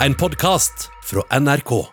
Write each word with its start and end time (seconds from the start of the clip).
En 0.00 0.14
podkast 0.14 0.90
fra 1.04 1.40
NRK. 1.40 1.86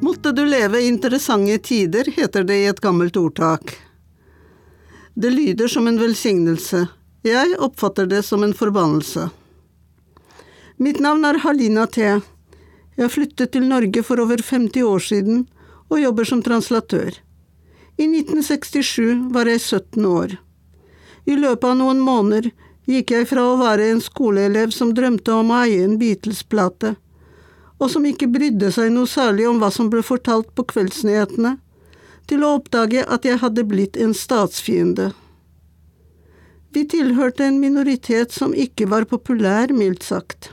Måtte 0.00 0.32
du 0.32 0.46
leve 0.46 0.80
interessante 0.82 1.58
tider, 1.58 2.04
heter 2.16 2.42
det 2.44 2.56
i 2.56 2.66
et 2.66 2.80
gammelt 2.80 3.16
ordtak. 3.16 3.76
Det 5.14 5.30
lyder 5.30 5.68
som 5.68 5.88
en 5.88 6.00
velsignelse, 6.00 6.86
jeg 7.32 7.56
oppfatter 7.58 8.06
det 8.06 8.22
som 8.22 8.42
en 8.44 8.54
forbannelse. 8.54 9.30
Mitt 10.76 11.00
navn 11.00 11.24
er 11.24 11.38
Halina 11.44 11.86
T. 11.86 12.02
Jeg 12.98 13.10
flyttet 13.10 13.54
til 13.54 13.64
Norge 13.70 14.02
for 14.06 14.20
over 14.20 14.42
50 14.42 14.82
år 14.84 15.02
siden 15.02 15.44
og 15.88 16.00
jobber 16.02 16.28
som 16.28 16.42
translatør. 16.42 17.14
I 17.96 18.08
1967 18.10 19.30
var 19.32 19.48
jeg 19.48 19.60
17 19.60 20.04
år. 20.04 20.36
I 21.24 21.38
løpet 21.38 21.68
av 21.70 21.78
noen 21.78 22.02
måneder 22.04 22.50
gikk 22.90 23.14
jeg 23.14 23.28
fra 23.30 23.46
å 23.48 23.56
være 23.60 23.88
en 23.92 24.02
skoleelev 24.04 24.74
som 24.76 24.92
drømte 24.96 25.32
om 25.32 25.52
å 25.54 25.62
eie 25.64 25.84
en 25.86 25.96
Beatles-plate, 26.00 26.94
og 27.80 27.90
som 27.90 28.04
ikke 28.06 28.28
brydde 28.30 28.70
seg 28.74 28.92
noe 28.92 29.08
særlig 29.08 29.48
om 29.48 29.60
hva 29.62 29.70
som 29.72 29.88
ble 29.92 30.02
fortalt 30.04 30.50
på 30.54 30.66
kveldsnyhetene, 30.74 31.56
til 32.28 32.44
å 32.44 32.56
oppdage 32.58 33.04
at 33.04 33.24
jeg 33.24 33.40
hadde 33.40 33.64
blitt 33.68 33.96
en 34.00 34.14
statsfiende. 34.16 35.12
Vi 36.74 36.82
tilhørte 36.90 37.46
en 37.46 37.60
minoritet 37.62 38.34
som 38.34 38.50
ikke 38.50 38.88
var 38.90 39.06
populær, 39.06 39.70
mildt 39.70 40.02
sagt. 40.02 40.50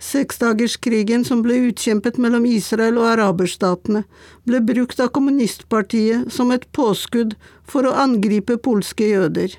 Seksdagerskrigen 0.00 1.22
som 1.28 1.44
ble 1.44 1.60
utkjempet 1.68 2.18
mellom 2.18 2.46
Israel 2.48 2.98
og 2.98 3.06
araberstatene, 3.12 4.02
ble 4.48 4.62
brukt 4.66 4.98
av 5.04 5.12
kommunistpartiet 5.14 6.32
som 6.34 6.50
et 6.50 6.66
påskudd 6.74 7.36
for 7.62 7.86
å 7.86 7.94
angripe 8.02 8.56
polske 8.58 9.12
jøder. 9.12 9.54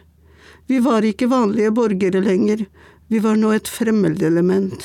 Vi 0.68 0.82
var 0.84 1.06
ikke 1.08 1.30
vanlige 1.32 1.72
borgere 1.78 2.24
lenger, 2.26 2.66
vi 3.08 3.22
var 3.24 3.40
nå 3.40 3.54
et 3.56 3.72
fremmedelement. 3.72 4.84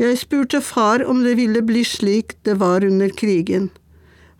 Jeg 0.00 0.18
spurte 0.22 0.64
far 0.64 1.04
om 1.04 1.20
det 1.26 1.36
ville 1.38 1.60
bli 1.62 1.84
slik 1.86 2.38
det 2.48 2.56
var 2.62 2.86
under 2.86 3.12
krigen. 3.12 3.68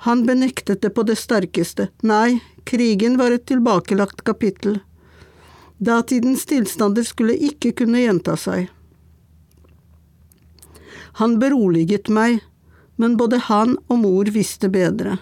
Han 0.05 0.27
benektet 0.27 0.83
det 0.83 0.91
på 0.91 1.03
det 1.03 1.17
sterkeste. 1.17 1.89
Nei, 2.05 2.41
krigen 2.69 3.17
var 3.17 3.33
et 3.33 3.47
tilbakelagt 3.49 4.25
kapittel. 4.25 4.83
Datidens 5.81 6.43
tilstander 6.45 7.07
skulle 7.09 7.37
ikke 7.49 7.71
kunne 7.73 8.03
gjenta 8.03 8.35
seg. 8.37 8.67
Han 11.23 11.39
beroliget 11.41 12.11
meg, 12.13 12.43
men 13.01 13.17
både 13.17 13.39
han 13.47 13.79
og 13.89 14.03
mor 14.03 14.29
visste 14.35 14.69
bedre. 14.69 15.17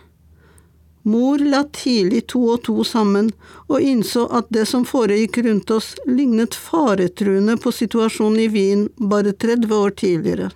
Mor 1.07 1.39
la 1.39 1.61
tidlig 1.79 2.25
to 2.35 2.41
og 2.57 2.65
to 2.67 2.83
sammen 2.87 3.29
og 3.69 3.87
innså 3.87 4.25
at 4.35 4.51
det 4.55 4.65
som 4.71 4.83
foregikk 4.87 5.39
rundt 5.47 5.71
oss, 5.71 5.93
lignet 6.07 6.59
faretruende 6.59 7.55
på 7.63 7.71
situasjonen 7.75 8.41
i 8.45 8.49
Wien 8.51 8.83
bare 8.99 9.31
30 9.31 9.77
år 9.79 9.95
tidligere. 10.03 10.51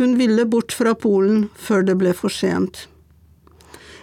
Hun 0.00 0.16
ville 0.16 0.48
bort 0.48 0.72
fra 0.72 0.96
Polen 0.96 1.50
før 1.56 1.84
det 1.84 1.98
ble 2.00 2.16
for 2.16 2.32
sent. 2.32 2.86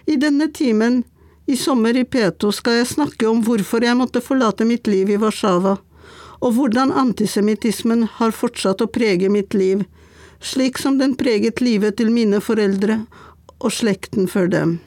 I 0.09 0.15
denne 0.17 0.47
timen, 0.49 1.03
i 1.45 1.55
sommer 1.57 1.97
i 1.97 2.01
P2, 2.03 2.49
skal 2.51 2.79
jeg 2.79 2.87
snakke 2.89 3.27
om 3.29 3.43
hvorfor 3.45 3.83
jeg 3.85 3.97
måtte 3.97 4.23
forlate 4.25 4.65
mitt 4.65 4.87
liv 4.89 5.09
i 5.13 5.17
Warszawa, 5.21 5.75
og 6.41 6.55
hvordan 6.55 6.89
antisemittismen 6.97 8.07
har 8.15 8.33
fortsatt 8.33 8.81
å 8.81 8.87
prege 8.89 9.29
mitt 9.29 9.53
liv, 9.53 9.83
slik 10.41 10.81
som 10.81 10.97
den 10.97 11.13
preget 11.19 11.61
livet 11.61 11.99
til 12.01 12.09
mine 12.15 12.39
foreldre 12.41 13.03
og 13.59 13.75
slekten 13.75 14.25
før 14.31 14.49
dem. 14.49 14.79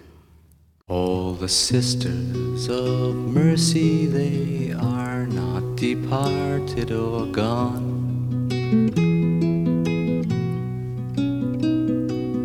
All 0.88 1.36
the 1.38 1.48
sisters 1.48 2.66
of 2.68 3.14
mercy, 3.14 4.06
they 4.06 4.74
are 4.74 5.26
not 5.26 5.76
departed 5.76 6.90
or 6.90 7.26
gone. 7.30 8.00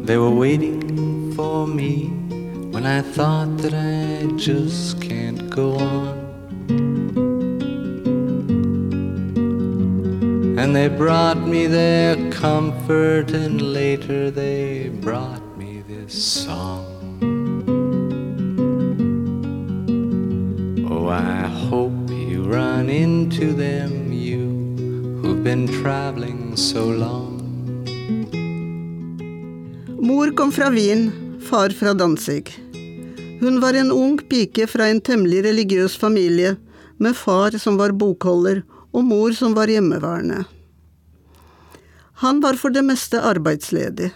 They 0.05 0.17
were 0.17 0.29
waiting 0.29 1.33
for 1.33 1.65
me 1.65 2.26
when 2.77 2.85
I 2.85 3.01
thought 3.01 3.57
that 3.63 3.73
I 3.73 4.27
just 4.37 5.01
can't 5.01 5.49
go 5.49 5.77
on. 5.77 6.15
And 10.59 10.75
they 10.75 10.87
brought 10.87 11.39
me 11.39 11.65
their 11.65 12.15
comfort, 12.29 13.31
and 13.31 13.59
later 13.73 14.29
they 14.29 14.89
brought 14.89 15.41
me 15.57 15.81
this 15.87 16.13
song. 16.43 16.85
Oh, 20.87 21.07
I 21.07 21.47
hope 21.69 22.11
you 22.11 22.43
run 22.43 22.91
into 22.91 23.53
them, 23.53 24.13
you 24.13 24.45
who've 25.19 25.43
been 25.43 25.65
traveling 25.81 26.55
so 26.55 26.85
long. 26.85 27.41
Mor 29.99 30.29
kom 30.31 30.51
fra 30.51 30.69
Wien, 30.69 31.11
far 31.41 31.71
fra 31.71 31.95
Danzig. 31.95 32.66
Hun 33.39 33.59
var 33.59 33.73
en 33.73 33.91
ung 33.91 34.17
pike 34.17 34.65
fra 34.67 34.87
en 34.89 35.01
temmelig 35.01 35.43
religiøs 35.45 35.97
familie, 35.97 36.55
med 36.97 37.13
far 37.15 37.53
som 37.61 37.77
var 37.77 37.93
bokholder 37.93 38.63
og 38.91 39.03
mor 39.05 39.31
som 39.37 39.53
var 39.53 39.69
hjemmeværende. 39.69 40.45
Han 42.23 42.39
var 42.41 42.57
for 42.57 42.73
det 42.73 42.81
meste 42.81 43.21
arbeidsledig. 43.21 44.09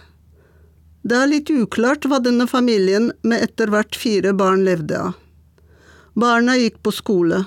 Det 1.02 1.18
er 1.18 1.30
litt 1.30 1.50
uklart 1.50 2.06
hva 2.10 2.18
denne 2.22 2.48
familien 2.50 3.12
med 3.22 3.44
etter 3.46 3.70
hvert 3.70 3.94
fire 3.94 4.32
barn 4.34 4.64
levde 4.66 4.98
av. 4.98 5.12
Barna 6.18 6.56
gikk 6.58 6.82
på 6.82 6.90
skole. 6.92 7.44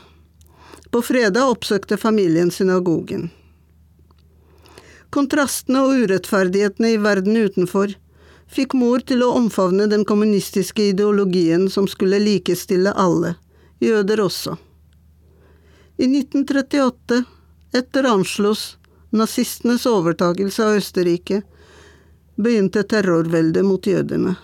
På 0.91 1.01
fredag 1.03 1.51
oppsøkte 1.51 1.99
familien 1.99 2.51
synagogen. 2.55 3.27
Kontrastene 5.11 5.83
og 5.83 6.05
urettferdighetene 6.05 6.95
i 6.95 7.03
verden 7.03 7.35
utenfor 7.35 7.93
fikk 8.51 8.75
mor 8.77 9.01
til 9.05 9.23
å 9.25 9.33
omfavne 9.39 9.87
den 9.91 10.05
kommunistiske 10.05 10.91
ideologien 10.91 11.69
som 11.69 11.87
skulle 11.87 12.21
likestille 12.21 12.93
alle, 12.93 13.35
jøder 13.83 14.21
også. 14.23 14.55
I 15.97 16.07
1938, 16.11 17.23
etter 17.75 18.07
Anschluss, 18.09 18.75
nazistenes 19.15 19.85
overtakelse 19.87 20.65
av 20.65 20.79
Østerrike, 20.81 21.41
begynte 22.35 22.83
terrorveldet 22.83 23.63
mot 23.65 23.87
jødene. 23.87 24.35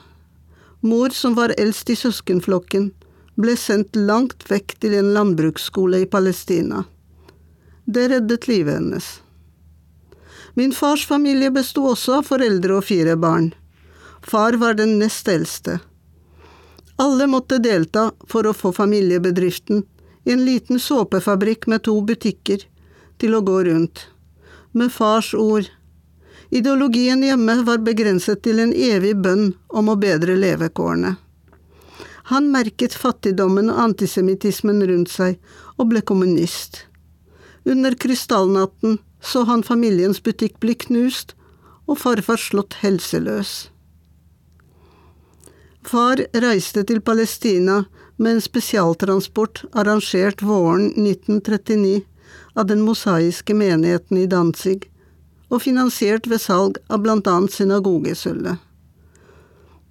Mor, 0.82 1.10
som 1.10 1.36
var 1.36 1.54
eldst 1.60 1.92
i 1.92 1.98
søskenflokken, 2.00 2.90
ble 3.38 3.56
sendt 3.60 3.96
langt 3.96 4.48
vekk 4.50 4.78
til 4.82 4.96
en 4.98 5.12
landbruksskole 5.16 6.02
i 6.04 6.08
Palestina. 6.10 6.86
Det 7.86 8.08
reddet 8.12 8.48
livet 8.48 8.80
hennes. 8.80 9.08
Min 10.56 10.72
fars 10.76 11.06
familie 11.08 11.52
besto 11.52 11.86
også 11.92 12.20
av 12.20 12.28
foreldre 12.28 12.80
og 12.80 12.88
fire 12.88 13.16
barn. 13.20 13.52
Far 14.22 14.54
var 14.54 14.74
den 14.74 15.00
nest 15.00 15.28
eldste. 15.28 15.80
Alle 16.96 17.28
måtte 17.28 17.58
delta 17.58 18.12
for 18.30 18.46
å 18.46 18.54
få 18.54 18.72
familiebedriften, 18.74 19.84
en 20.24 20.46
liten 20.46 20.80
såpefabrikk 20.80 21.66
med 21.68 21.84
to 21.88 21.96
butikker, 22.06 22.62
til 23.18 23.36
å 23.36 23.42
gå 23.42 23.64
rundt. 23.66 24.06
Med 24.72 24.92
fars 24.94 25.34
ord. 25.34 25.66
Ideologien 26.50 27.24
hjemme 27.24 27.56
var 27.66 27.82
begrenset 27.82 28.44
til 28.46 28.60
en 28.62 28.74
evig 28.74 29.16
bønn 29.18 29.54
om 29.68 29.90
å 29.90 29.98
bedre 29.98 30.36
levekårene. 30.38 31.16
Han 32.30 32.52
merket 32.54 32.94
fattigdommen 32.94 33.72
og 33.74 33.82
antisemittismen 33.88 34.84
rundt 34.88 35.10
seg, 35.10 35.40
og 35.82 35.90
ble 35.90 36.06
kommunist. 36.06 36.84
Under 37.66 37.98
krystallnatten 37.98 39.00
så 39.22 39.44
han 39.50 39.66
familiens 39.66 40.22
butikk 40.22 40.60
bli 40.62 40.78
knust, 40.86 41.34
og 41.90 41.98
farfar 41.98 42.38
slått 42.38 42.78
helseløs. 42.86 43.71
Far 45.82 46.22
reiste 46.34 46.84
til 46.86 47.02
Palestina 47.02 47.84
med 48.18 48.38
en 48.38 48.42
spesialtransport 48.42 49.64
arrangert 49.72 50.42
våren 50.46 50.92
1939 50.94 52.02
av 52.54 52.68
den 52.70 52.84
mosaiske 52.86 53.56
menigheten 53.58 54.20
i 54.22 54.28
Danzig, 54.30 54.84
og 55.50 55.64
finansiert 55.66 56.30
ved 56.30 56.42
salg 56.44 56.78
av 56.88 57.02
blant 57.04 57.28
annet 57.28 57.56
synagogesølvet. 57.56 58.62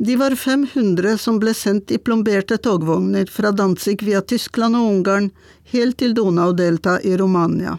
De 0.00 0.14
var 0.16 0.32
500 0.32 1.18
som 1.20 1.36
ble 1.42 1.52
sendt 1.52 1.90
i 1.92 1.98
plomberte 2.00 2.56
togvogner 2.56 3.28
fra 3.28 3.50
Danzig 3.52 3.98
via 4.06 4.22
Tyskland 4.22 4.78
og 4.78 4.86
Ungarn 4.94 5.28
helt 5.74 5.98
til 6.00 6.14
Donaudelta 6.16 7.00
i 7.04 7.16
Romania. 7.20 7.76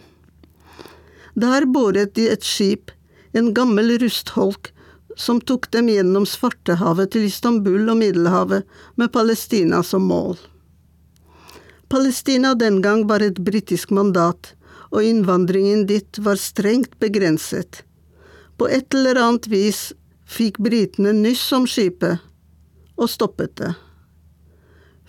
Der 1.34 1.66
boret 1.66 2.14
de 2.14 2.28
et 2.30 2.44
skip, 2.46 2.92
en 3.32 3.50
gammel 3.56 3.96
rustholk, 3.98 4.70
som 5.16 5.40
tok 5.40 5.70
dem 5.70 5.88
gjennom 5.92 6.26
Svartehavet 6.26 7.12
til 7.14 7.26
Istanbul 7.28 7.90
og 7.92 7.98
Middelhavet 8.00 8.66
med 8.96 9.12
Palestina 9.12 9.82
som 9.86 10.06
mål. 10.08 10.38
Palestina 11.92 12.54
den 12.54 12.80
gang 12.82 13.04
var 13.08 13.20
et 13.20 13.38
britisk 13.44 13.90
mandat, 13.92 14.54
og 14.92 15.04
innvandringen 15.04 15.86
dit 15.88 16.18
var 16.18 16.40
strengt 16.40 16.98
begrenset. 17.00 17.82
På 18.56 18.68
et 18.68 18.94
eller 18.94 19.20
annet 19.20 19.48
vis 19.48 19.92
fikk 20.24 20.60
britene 20.64 21.12
nyss 21.16 21.44
om 21.52 21.66
skipet, 21.68 22.20
og 22.96 23.10
stoppet 23.12 23.56
det. 23.60 23.72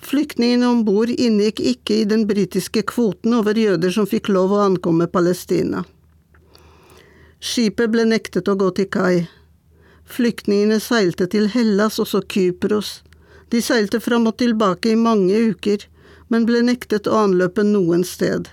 Flyktningene 0.03 0.67
om 0.67 0.81
bord 0.83 1.11
inngikk 1.13 1.61
ikke 1.63 2.01
i 2.01 2.07
den 2.09 2.25
britiske 2.27 2.83
kvoten 2.91 3.37
over 3.37 3.55
jøder 3.55 3.93
som 3.95 4.07
fikk 4.09 4.27
lov 4.27 4.51
å 4.51 4.63
ankomme 4.65 5.07
Palestina. 5.07 5.85
Skipet 7.39 7.91
ble 7.91 8.03
nektet 8.07 8.51
å 8.51 8.57
gå 8.59 8.69
til 8.75 8.89
kai. 8.91 9.23
Flyktningene 10.05 10.79
seilte 10.79 11.27
til 11.27 11.47
Hellas, 11.53 11.99
og 11.99 12.07
så 12.07 12.21
Kypros. 12.21 13.01
De 13.49 13.61
seilte 13.61 13.99
fram 13.99 14.27
og 14.27 14.37
tilbake 14.37 14.91
i 14.91 14.99
mange 14.99 15.37
uker, 15.53 15.87
men 16.27 16.45
ble 16.49 16.63
nektet 16.65 17.07
å 17.07 17.23
anløpe 17.25 17.63
noen 17.67 18.03
sted. 18.07 18.49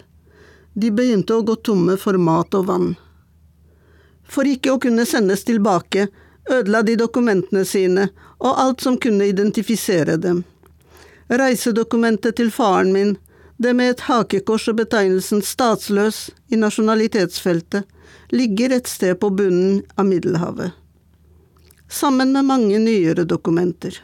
De 0.74 0.90
begynte 0.94 1.34
å 1.34 1.44
gå 1.46 1.56
tomme 1.66 1.96
for 1.98 2.18
mat 2.20 2.54
og 2.54 2.66
vann. 2.70 2.90
For 4.30 4.46
ikke 4.46 4.74
å 4.74 4.80
kunne 4.82 5.06
sendes 5.08 5.42
tilbake, 5.48 6.06
ødela 6.50 6.82
de 6.86 6.96
dokumentene 7.00 7.64
sine 7.66 8.08
og 8.38 8.60
alt 8.64 8.84
som 8.84 8.98
kunne 9.00 9.26
identifisere 9.30 10.16
dem. 10.20 10.44
Reisedokumentet 11.30 12.38
til 12.38 12.50
faren 12.54 12.92
min, 12.94 13.16
det 13.60 13.74
med 13.76 13.94
et 13.94 14.04
hakekors 14.08 14.68
og 14.70 14.78
betegnelsen 14.80 15.42
statsløs 15.44 16.28
i 16.48 16.58
nasjonalitetsfeltet, 16.58 17.84
ligger 18.32 18.72
et 18.74 18.88
sted 18.88 19.18
på 19.20 19.30
bunnen 19.34 19.82
av 19.96 20.08
Middelhavet. 20.08 20.79
Sammen 21.90 22.32
med 22.32 22.44
mange 22.44 22.78
nyere 22.78 23.24
dokumenter. 23.24 23.96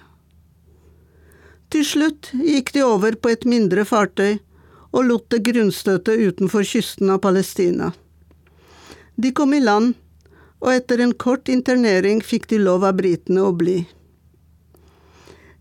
Til 1.71 1.85
slutt 1.87 2.33
gikk 2.35 2.73
de 2.75 2.83
over 2.83 3.15
på 3.15 3.31
et 3.31 3.47
mindre 3.47 3.85
fartøy 3.87 4.41
og 4.91 5.07
lot 5.07 5.29
det 5.31 5.45
grunnstøte 5.47 6.17
utenfor 6.19 6.67
kysten 6.67 7.13
av 7.15 7.21
Palestina. 7.23 7.93
De 9.15 9.31
kom 9.31 9.55
i 9.55 9.63
land, 9.63 9.95
og 10.59 10.73
etter 10.73 11.03
en 11.05 11.15
kort 11.15 11.49
internering 11.53 12.23
fikk 12.25 12.49
de 12.51 12.59
lov 12.59 12.85
av 12.89 12.99
britene 12.99 13.45
å 13.45 13.55
bli. 13.55 13.79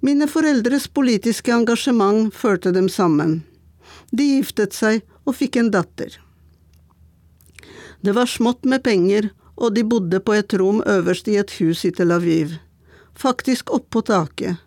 Mine 0.01 0.25
foreldres 0.31 0.88
politiske 0.88 1.54
engasjement 1.54 2.33
førte 2.33 2.74
dem 2.74 2.89
sammen. 2.89 3.44
De 4.10 4.25
giftet 4.36 4.74
seg 4.74 5.06
og 5.25 5.38
fikk 5.38 5.62
en 5.62 5.71
datter. 5.74 6.18
Det 8.01 8.13
var 8.18 8.30
smått 8.30 8.66
med 8.66 8.83
penger, 8.86 9.30
og 9.56 9.75
de 9.75 9.84
bodde 9.88 10.19
på 10.19 10.36
et 10.36 10.54
rom 10.60 10.81
øverst 10.86 11.28
i 11.31 11.38
et 11.40 11.52
hus 11.60 11.86
i 11.86 11.92
Tel 11.96 12.12
Aviv. 12.12 12.57
Faktisk 13.16 13.72
oppå 13.72 14.02
taket. 14.02 14.60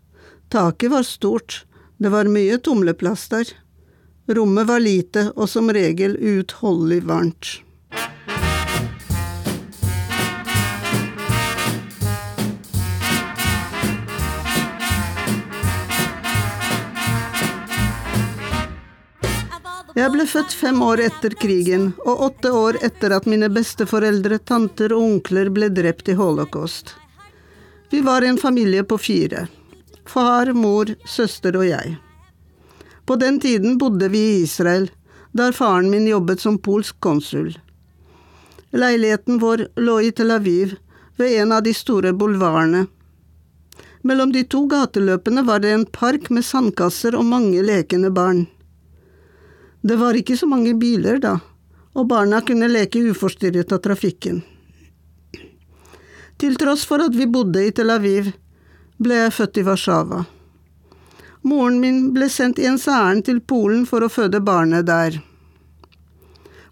Taket 0.49 0.90
var 0.90 1.05
stort, 1.05 1.64
det 1.99 2.12
var 2.12 2.31
mye 2.31 2.56
tumleplass 2.58 3.29
der. 3.29 3.52
Rommet 4.29 4.69
var 4.69 4.81
lite 4.81 5.29
og 5.37 5.49
som 5.49 5.70
regel 5.73 6.17
uutholdelig 6.17 7.02
varmt. 7.08 7.58
Jeg 19.98 20.12
ble 20.14 20.24
født 20.30 20.52
fem 20.54 20.76
år 20.84 21.00
etter 21.02 21.34
krigen, 21.42 21.88
og 22.06 22.20
åtte 22.28 22.50
år 22.54 22.76
etter 22.86 23.10
at 23.16 23.24
mine 23.26 23.48
besteforeldre, 23.50 24.36
tanter 24.38 24.92
og 24.94 25.02
onkler 25.02 25.48
ble 25.50 25.72
drept 25.74 26.10
i 26.12 26.14
holocaust. 26.14 26.92
Vi 27.90 27.98
var 28.06 28.22
en 28.22 28.36
familie 28.38 28.84
på 28.86 28.94
fire. 29.02 29.48
Far, 30.06 30.52
mor, 30.54 30.92
søster 31.02 31.56
og 31.58 31.66
jeg. 31.66 31.96
På 33.10 33.16
den 33.18 33.40
tiden 33.42 33.74
bodde 33.78 34.06
vi 34.12 34.20
i 34.20 34.36
Israel, 34.44 34.86
der 35.32 35.56
faren 35.56 35.88
min 35.90 36.06
jobbet 36.06 36.44
som 36.44 36.60
polsk 36.62 37.00
konsul. 37.02 37.56
Leiligheten 38.70 39.40
vår 39.42 39.64
lå 39.82 39.96
i 40.06 40.12
Tel 40.12 40.30
Aviv, 40.30 40.76
ved 41.18 41.40
en 41.40 41.56
av 41.56 41.64
de 41.66 41.72
store 41.74 42.12
bulvarene. 42.14 42.84
Mellom 44.06 44.30
de 44.30 44.44
to 44.46 44.62
gateløpene 44.70 45.42
var 45.42 45.64
det 45.66 45.74
en 45.74 45.88
park 45.90 46.30
med 46.30 46.46
sandkasser 46.46 47.18
og 47.18 47.26
mange 47.26 47.66
lekende 47.66 48.12
barn. 48.14 48.44
Det 49.88 49.96
var 49.96 50.17
ikke 50.20 50.37
så 50.37 50.46
mange 50.46 50.75
biler 50.76 51.17
da, 51.23 51.38
og 51.96 52.08
barna 52.11 52.43
kunne 52.44 52.67
leke 52.69 53.00
uforstyrret 53.08 53.70
av 53.73 53.79
trafikken. 53.81 54.43
Til 56.37 56.58
tross 56.61 56.82
for 56.87 57.00
at 57.00 57.14
vi 57.17 57.25
bodde 57.26 57.62
i 57.64 57.70
Tel 57.73 57.88
Aviv, 57.94 58.29
ble 59.00 59.17
jeg 59.23 59.32
født 59.32 59.61
i 59.62 59.64
Warszawa. 59.64 60.19
Moren 61.49 61.79
min 61.81 62.02
ble 62.12 62.29
sendt 62.29 62.61
i 62.61 62.67
ens 62.69 62.85
ærend 62.93 63.25
til 63.31 63.40
Polen 63.40 63.87
for 63.88 64.05
å 64.05 64.11
føde 64.12 64.43
barnet 64.44 64.85
der. 64.90 65.17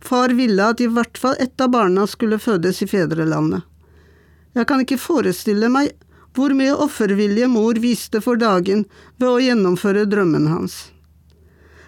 Far 0.05 0.35
ville 0.37 0.67
at 0.75 0.83
i 0.85 0.91
hvert 0.91 1.17
fall 1.17 1.41
ett 1.41 1.65
av 1.65 1.73
barna 1.73 2.05
skulle 2.11 2.39
fødes 2.43 2.83
i 2.85 2.91
fedrelandet. 2.91 3.65
Jeg 4.53 4.69
kan 4.69 4.85
ikke 4.85 5.01
forestille 5.01 5.73
meg 5.73 5.95
hvor 6.37 6.53
mye 6.53 6.77
offervilje 6.85 7.49
mor 7.49 7.81
viste 7.81 8.21
for 8.21 8.37
dagen 8.37 8.85
ved 9.17 9.29
å 9.31 9.41
gjennomføre 9.41 10.05
drømmen 10.05 10.51
hans. 10.53 10.77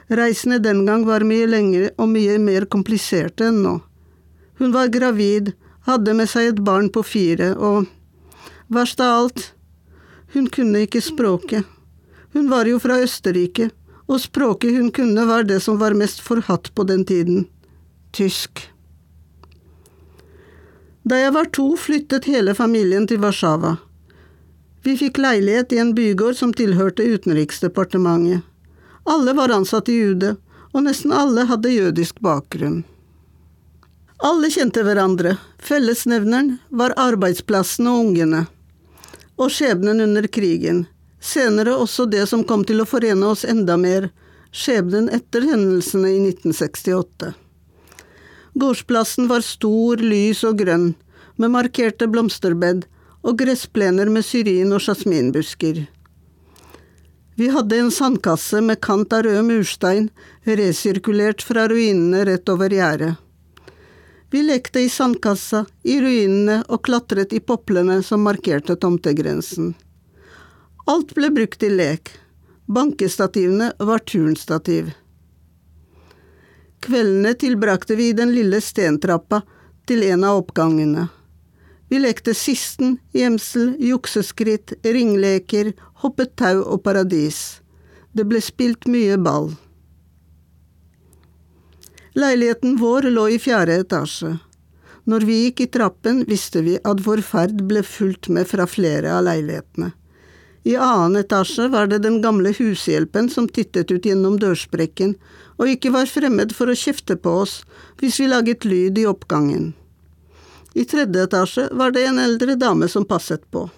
Reisene 0.09 0.59
den 0.59 0.87
gang 0.87 1.05
var 1.05 1.25
mye 1.29 1.47
lengre 1.47 1.91
og 2.01 2.09
mye 2.15 2.39
mer 2.41 2.65
kompliserte 2.71 3.51
enn 3.51 3.61
nå. 3.65 3.75
Hun 4.59 4.73
var 4.73 4.89
gravid, 4.93 5.53
hadde 5.87 6.15
med 6.17 6.31
seg 6.31 6.53
et 6.53 6.63
barn 6.65 6.89
på 6.93 7.05
fire, 7.05 7.53
og 7.57 7.87
verst 8.73 9.01
av 9.05 9.19
alt, 9.19 9.45
hun 10.33 10.49
kunne 10.53 10.87
ikke 10.87 11.05
språket. 11.05 11.69
Hun 12.33 12.49
var 12.51 12.69
jo 12.69 12.81
fra 12.83 12.99
Østerrike, 13.05 13.71
og 14.09 14.21
språket 14.21 14.77
hun 14.77 14.91
kunne 14.93 15.25
var 15.29 15.45
det 15.49 15.61
som 15.65 15.79
var 15.81 15.97
mest 15.97 16.21
forhatt 16.25 16.73
på 16.75 16.89
den 16.89 17.05
tiden– 17.09 17.47
tysk. 18.17 18.65
Da 21.09 21.21
jeg 21.21 21.33
var 21.37 21.49
to, 21.53 21.71
flyttet 21.77 22.29
hele 22.29 22.55
familien 22.57 23.07
til 23.09 23.21
Warszawa. 23.23 23.77
Vi 24.85 24.97
fikk 24.97 25.21
leilighet 25.21 25.73
i 25.73 25.81
en 25.83 25.95
bygård 25.97 26.37
som 26.37 26.53
tilhørte 26.57 27.05
Utenriksdepartementet. 27.05 28.45
Alle 29.09 29.33
var 29.33 29.49
ansatt 29.49 29.89
i 29.89 29.95
UD, 30.11 30.25
og 30.77 30.83
nesten 30.85 31.15
alle 31.17 31.47
hadde 31.49 31.73
jødisk 31.73 32.19
bakgrunn. 32.21 32.83
Alle 34.21 34.51
kjente 34.53 34.83
hverandre, 34.85 35.37
fellesnevneren 35.65 36.59
var 36.69 36.93
arbeidsplassen 37.01 37.89
og 37.89 38.03
ungene. 38.03 38.43
Og 39.41 39.49
skjebnen 39.55 40.05
under 40.05 40.29
krigen, 40.29 40.85
senere 41.25 41.79
også 41.79 42.05
det 42.13 42.27
som 42.29 42.45
kom 42.45 42.67
til 42.69 42.85
å 42.85 42.89
forene 42.91 43.33
oss 43.33 43.47
enda 43.49 43.79
mer, 43.81 44.11
skjebnen 44.53 45.09
etter 45.09 45.47
hendelsene 45.55 46.13
i 46.13 46.21
1968. 46.29 47.33
Gårdsplassen 48.61 49.33
var 49.33 49.41
stor, 49.47 50.05
lys 50.05 50.45
og 50.45 50.61
grønn, 50.61 50.91
med 51.41 51.57
markerte 51.57 52.13
blomsterbed 52.13 52.85
og 53.25 53.41
gressplener 53.41 54.13
med 54.13 54.27
syrin 54.27 54.75
og 54.75 54.85
jasminbusker. 54.85 55.87
Vi 57.39 57.49
hadde 57.49 57.77
en 57.79 57.91
sandkasse 57.91 58.61
med 58.61 58.81
kant 58.81 59.13
av 59.13 59.23
rød 59.23 59.45
murstein, 59.47 60.09
resirkulert 60.43 61.43
fra 61.47 61.69
ruinene 61.71 62.25
rett 62.27 62.51
over 62.51 62.73
gjerdet. 62.75 63.13
Vi 64.31 64.41
lekte 64.43 64.81
i 64.83 64.89
sandkassa, 64.91 65.61
i 65.87 66.01
ruinene 66.03 66.65
og 66.67 66.83
klatret 66.89 67.31
i 67.33 67.39
poplene 67.39 68.01
som 68.03 68.27
markerte 68.27 68.75
tomtegrensen. 68.83 69.77
Alt 70.91 71.15
ble 71.15 71.31
brukt 71.37 71.63
i 71.63 71.71
lek. 71.71 72.11
Bankestativene 72.67 73.71
var 73.79 74.03
turnstativ. 74.03 74.91
Kveldene 76.83 77.37
tilbrakte 77.39 77.95
vi 77.95 78.11
i 78.11 78.19
den 78.19 78.35
lille 78.35 78.59
stentrappa 78.59 79.45
til 79.87 80.03
en 80.11 80.27
av 80.27 80.43
oppgangene. 80.43 81.07
Vi 81.89 81.99
lekte 81.99 82.35
sisten, 82.37 82.99
gjemsel, 83.17 83.73
jukseskritt, 83.81 84.75
ringleker, 84.85 85.73
hoppet 86.03 86.35
tau 86.37 86.61
og 86.67 86.83
paradis. 86.85 87.63
Det 88.13 88.27
ble 88.29 88.43
spilt 88.45 88.89
mye 88.91 89.17
ball. 89.17 89.55
Leiligheten 92.19 92.77
vår 92.81 93.09
lå 93.15 93.29
i 93.33 93.39
fjerde 93.41 93.79
etasje. 93.85 94.35
Når 95.09 95.25
vi 95.25 95.37
gikk 95.47 95.63
i 95.65 95.71
trappen, 95.73 96.25
visste 96.29 96.61
vi 96.67 96.77
at 96.85 97.01
vår 97.07 97.23
ferd 97.25 97.63
ble 97.71 97.81
fulgt 97.87 98.29
med 98.29 98.49
fra 98.51 98.67
flere 98.69 99.15
av 99.17 99.25
leilighetene. 99.25 99.95
I 100.69 100.75
annen 100.77 101.23
etasje 101.23 101.71
var 101.73 101.89
det 101.89 102.03
den 102.05 102.19
gamle 102.21 102.53
hushjelpen 102.53 103.31
som 103.33 103.47
tittet 103.49 103.89
ut 103.95 104.05
gjennom 104.05 104.37
dørsprekken 104.43 105.15
og 105.57 105.71
ikke 105.73 105.95
var 105.95 106.11
fremmed 106.11 106.53
for 106.53 106.69
å 106.69 106.77
kjefte 106.77 107.17
på 107.17 107.39
oss 107.47 107.63
hvis 108.03 108.19
vi 108.21 108.29
laget 108.29 108.67
lyd 108.69 108.99
i 109.01 109.07
oppgangen. 109.09 109.71
I 110.75 110.85
tredje 110.85 111.23
etasje 111.25 111.69
var 111.73 111.93
det 111.93 112.05
en 112.07 112.19
eldre 112.19 112.55
dame 112.55 112.89
som 112.89 113.05
passet 113.09 113.45
på. 113.51 113.69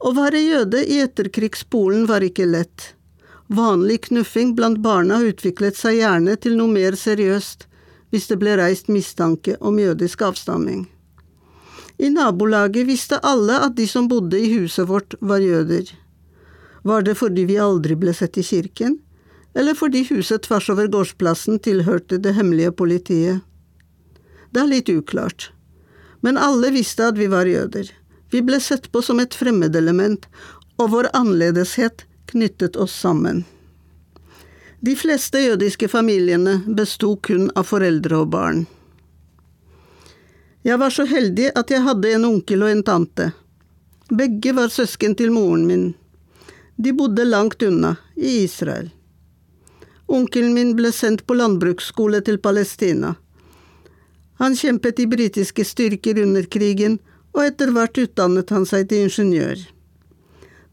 Å 0.00 0.12
være 0.16 0.40
jøde 0.40 0.84
i 0.86 1.00
etterkrigspolen 1.04 2.06
var 2.08 2.24
ikke 2.24 2.46
lett. 2.48 2.94
Vanlig 3.50 4.00
knuffing 4.06 4.54
blant 4.56 4.78
barna 4.80 5.18
utviklet 5.26 5.76
seg 5.76 5.98
gjerne 5.98 6.36
til 6.40 6.56
noe 6.56 6.70
mer 6.72 6.96
seriøst 6.96 7.66
hvis 8.10 8.30
det 8.30 8.38
ble 8.40 8.56
reist 8.58 8.88
mistanke 8.88 9.58
om 9.60 9.78
jødisk 9.78 10.22
avstamming. 10.26 10.86
I 12.00 12.08
nabolaget 12.14 12.88
visste 12.88 13.20
alle 13.26 13.58
at 13.66 13.76
de 13.76 13.86
som 13.90 14.08
bodde 14.08 14.38
i 14.38 14.48
huset 14.54 14.88
vårt, 14.88 15.14
var 15.20 15.44
jøder. 15.44 15.84
Var 16.82 17.04
det 17.04 17.18
fordi 17.20 17.44
vi 17.44 17.60
aldri 17.60 17.98
ble 17.98 18.14
sett 18.16 18.38
i 18.40 18.46
kirken? 18.46 18.96
eller 19.54 19.74
fordi 19.74 20.04
huset 20.10 20.44
tvers 20.46 20.68
over 20.70 20.88
gårdsplassen 20.90 21.58
tilhørte 21.62 22.20
det 22.22 22.34
hemmelige 22.36 22.72
politiet. 22.72 23.40
Det 24.50 24.60
er 24.60 24.70
litt 24.70 24.88
uklart, 24.90 25.50
men 26.20 26.38
alle 26.38 26.72
visste 26.74 27.06
at 27.10 27.18
vi 27.18 27.28
var 27.30 27.46
jøder. 27.46 27.90
Vi 28.30 28.42
ble 28.42 28.60
sett 28.60 28.90
på 28.92 29.02
som 29.02 29.20
et 29.22 29.34
fremmedelement, 29.34 30.26
og 30.78 30.90
vår 30.94 31.10
annerledeshet 31.14 32.06
knyttet 32.30 32.76
oss 32.76 32.94
sammen. 32.94 33.44
De 34.80 34.94
fleste 34.96 35.40
jødiske 35.42 35.88
familiene 35.92 36.60
besto 36.66 37.16
kun 37.16 37.50
av 37.54 37.66
foreldre 37.68 38.22
og 38.22 38.30
barn. 38.32 38.62
Jeg 40.64 40.78
var 40.80 40.92
så 40.92 41.04
heldig 41.08 41.50
at 41.56 41.70
jeg 41.72 41.84
hadde 41.84 42.14
en 42.14 42.24
onkel 42.28 42.64
og 42.64 42.72
en 42.72 42.82
tante. 42.84 43.30
Begge 44.10 44.54
var 44.56 44.72
søsken 44.72 45.14
til 45.16 45.32
moren 45.32 45.66
min. 45.68 45.84
De 46.76 46.92
bodde 46.96 47.24
langt 47.24 47.62
unna, 47.62 47.96
i 48.16 48.42
Israel. 48.44 48.90
Onkelen 50.06 50.54
min 50.56 50.72
ble 50.76 50.90
sendt 50.92 51.26
på 51.26 51.36
landbruksskole 51.36 52.20
til 52.24 52.40
Palestina. 52.42 53.14
Han 54.40 54.56
kjempet 54.56 54.98
i 54.98 55.06
britiske 55.06 55.64
styrker 55.68 56.22
under 56.22 56.46
krigen, 56.48 56.98
og 57.36 57.44
etter 57.44 57.70
hvert 57.74 57.98
utdannet 58.00 58.50
han 58.50 58.64
seg 58.66 58.88
til 58.88 59.04
ingeniør. 59.04 59.60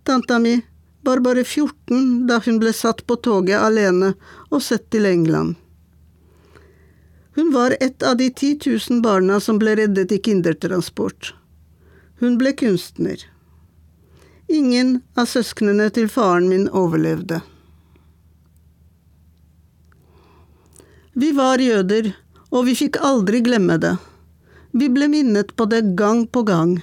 Tanta 0.07 0.39
mi 0.39 0.55
var 1.03 1.19
bare 1.25 1.43
14 1.43 2.27
da 2.29 2.39
hun 2.45 2.61
ble 2.63 2.71
satt 2.73 3.03
på 3.07 3.17
toget 3.27 3.59
alene 3.59 4.13
og 4.49 4.63
sett 4.63 4.87
til 4.95 5.05
England. 5.09 5.57
Hun 7.35 7.51
var 7.53 7.75
et 7.79 8.03
av 8.07 8.15
de 8.17 8.29
10 8.31 8.55
000 8.89 9.01
barna 9.03 9.41
som 9.43 9.59
ble 9.61 9.75
reddet 9.77 10.15
i 10.15 10.21
kindertransport. 10.23 11.33
Hun 12.23 12.39
ble 12.39 12.55
kunstner. 12.57 13.19
Ingen 14.47 15.01
av 15.19 15.27
søsknene 15.27 15.89
til 15.93 16.07
faren 16.09 16.47
min 16.49 16.69
overlevde. 16.71 17.41
Vi 21.13 21.33
var 21.35 21.59
jøder, 21.59 22.13
og 22.51 22.67
vi 22.67 22.75
fikk 22.79 22.99
aldri 23.03 23.41
glemme 23.45 23.77
det. 23.81 23.95
Vi 24.71 24.89
ble 24.93 25.07
minnet 25.11 25.55
på 25.55 25.65
det 25.65 25.81
gang 25.99 26.25
på 26.27 26.43
gang. 26.47 26.77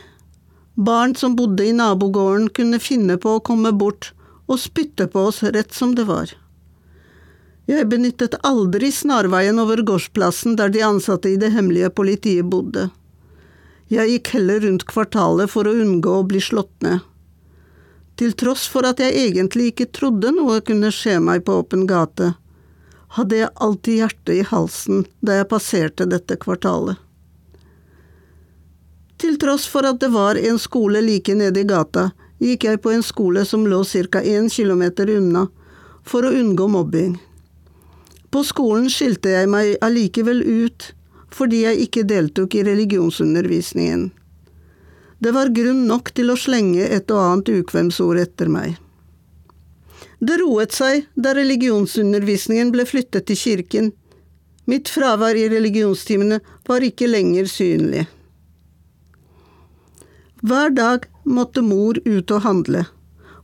Barn 0.74 1.14
som 1.14 1.36
bodde 1.38 1.64
i 1.64 1.72
nabogården 1.72 2.48
kunne 2.56 2.80
finne 2.82 3.16
på 3.20 3.36
å 3.36 3.44
komme 3.44 3.72
bort 3.72 4.12
og 4.46 4.58
spytte 4.60 5.06
på 5.08 5.28
oss 5.30 5.42
rett 5.42 5.72
som 5.72 5.94
det 5.94 6.08
var. 6.08 6.32
Jeg 7.70 7.88
benyttet 7.88 8.36
aldri 8.44 8.90
snarveien 8.92 9.58
over 9.62 9.80
gårdsplassen 9.88 10.58
der 10.60 10.72
de 10.74 10.82
ansatte 10.84 11.30
i 11.30 11.38
det 11.40 11.54
hemmelige 11.54 11.88
politiet 11.96 12.44
bodde. 12.52 12.90
Jeg 13.88 14.10
gikk 14.10 14.32
heller 14.34 14.60
rundt 14.64 14.84
kvartalet 14.88 15.52
for 15.52 15.68
å 15.68 15.76
unngå 15.84 16.18
å 16.18 16.26
bli 16.28 16.42
slått 16.44 16.74
ned. 16.84 17.00
Til 18.20 18.34
tross 18.38 18.66
for 18.70 18.86
at 18.86 19.00
jeg 19.02 19.16
egentlig 19.16 19.72
ikke 19.72 19.88
trodde 19.96 20.30
noe 20.34 20.60
kunne 20.66 20.92
skje 20.94 21.16
meg 21.24 21.46
på 21.46 21.56
åpen 21.62 21.86
gate, 21.88 22.34
hadde 23.14 23.38
jeg 23.38 23.54
alltid 23.62 24.00
hjertet 24.00 24.34
i 24.34 24.46
halsen 24.48 25.04
da 25.22 25.38
jeg 25.38 25.50
passerte 25.50 26.06
dette 26.10 26.38
kvartalet. 26.42 26.98
Til 29.22 29.38
tross 29.40 29.66
for 29.70 29.86
at 29.86 30.00
det 30.02 30.10
var 30.12 30.36
en 30.36 30.58
skole 30.58 31.00
like 31.04 31.34
nede 31.38 31.62
i 31.62 31.68
gata, 31.68 32.10
gikk 32.42 32.66
jeg 32.66 32.80
på 32.82 32.90
en 32.92 33.04
skole 33.06 33.44
som 33.46 33.66
lå 33.66 33.84
ca. 33.84 34.20
én 34.20 34.50
kilometer 34.50 35.10
unna, 35.16 35.46
for 36.02 36.26
å 36.26 36.34
unngå 36.34 36.66
mobbing. 36.68 37.14
På 38.30 38.42
skolen 38.44 38.90
skilte 38.90 39.30
jeg 39.30 39.48
meg 39.48 39.76
allikevel 39.80 40.42
ut 40.42 40.92
fordi 41.34 41.64
jeg 41.64 41.86
ikke 41.86 42.02
deltok 42.06 42.54
i 42.54 42.62
religionsundervisningen. 42.66 44.10
Det 45.18 45.32
var 45.34 45.54
grunn 45.54 45.86
nok 45.88 46.12
til 46.14 46.30
å 46.30 46.36
slenge 46.38 46.84
et 46.84 47.10
og 47.10 47.22
annet 47.22 47.50
ukvemsord 47.56 48.20
etter 48.22 48.50
meg. 48.50 48.76
Det 50.20 50.38
roet 50.40 50.72
seg 50.72 51.06
da 51.14 51.34
religionsundervisningen 51.36 52.72
ble 52.74 52.86
flyttet 52.88 53.26
til 53.30 53.38
kirken. 53.38 53.92
Mitt 54.70 54.88
fravær 54.88 55.36
i 55.36 55.48
religionstimene 55.52 56.40
var 56.68 56.84
ikke 56.86 57.10
lenger 57.10 57.48
synlig. 57.50 58.06
Hver 60.44 60.74
dag 60.76 61.06
måtte 61.24 61.64
mor 61.64 61.98
ut 62.04 62.30
og 62.30 62.44
handle. 62.44 62.84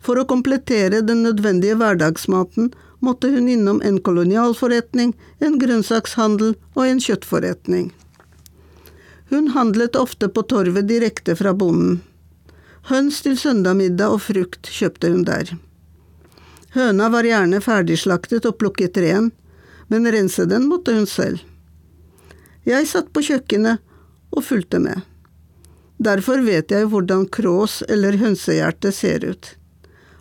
For 0.01 0.21
å 0.21 0.27
komplettere 0.29 1.03
den 1.05 1.23
nødvendige 1.27 1.77
hverdagsmaten 1.81 2.71
måtte 3.05 3.31
hun 3.33 3.49
innom 3.49 3.81
en 3.85 3.99
kolonialforretning, 4.05 5.15
en 5.41 5.57
grønnsakshandel 5.61 6.55
og 6.75 6.85
en 6.85 7.01
kjøttforretning. 7.01 7.91
Hun 9.31 9.53
handlet 9.57 9.97
ofte 9.97 10.29
på 10.29 10.45
torvet 10.51 10.89
direkte 10.89 11.37
fra 11.39 11.53
bonden. 11.57 12.01
Høns 12.89 13.21
til 13.25 13.37
søndagmiddag 13.39 14.17
og 14.17 14.25
frukt 14.25 14.69
kjøpte 14.73 15.13
hun 15.13 15.25
der. 15.29 15.53
Høna 16.71 17.09
var 17.11 17.27
gjerne 17.27 17.59
ferdigslaktet 17.65 18.47
og 18.47 18.59
plukket 18.61 18.99
ren, 19.03 19.31
men 19.91 20.07
rense 20.13 20.45
den 20.47 20.69
måtte 20.71 20.95
hun 20.95 21.07
selv. 21.11 21.43
Jeg 22.69 22.87
satt 22.87 23.09
på 23.11 23.25
kjøkkenet 23.27 23.81
og 24.31 24.45
fulgte 24.47 24.79
med. 24.79 25.01
Derfor 25.99 26.45
vet 26.47 26.71
jeg 26.71 26.87
hvordan 26.93 27.27
krås 27.29 27.81
eller 27.89 28.17
hønsehjerte 28.21 28.93
ser 28.95 29.27
ut. 29.27 29.51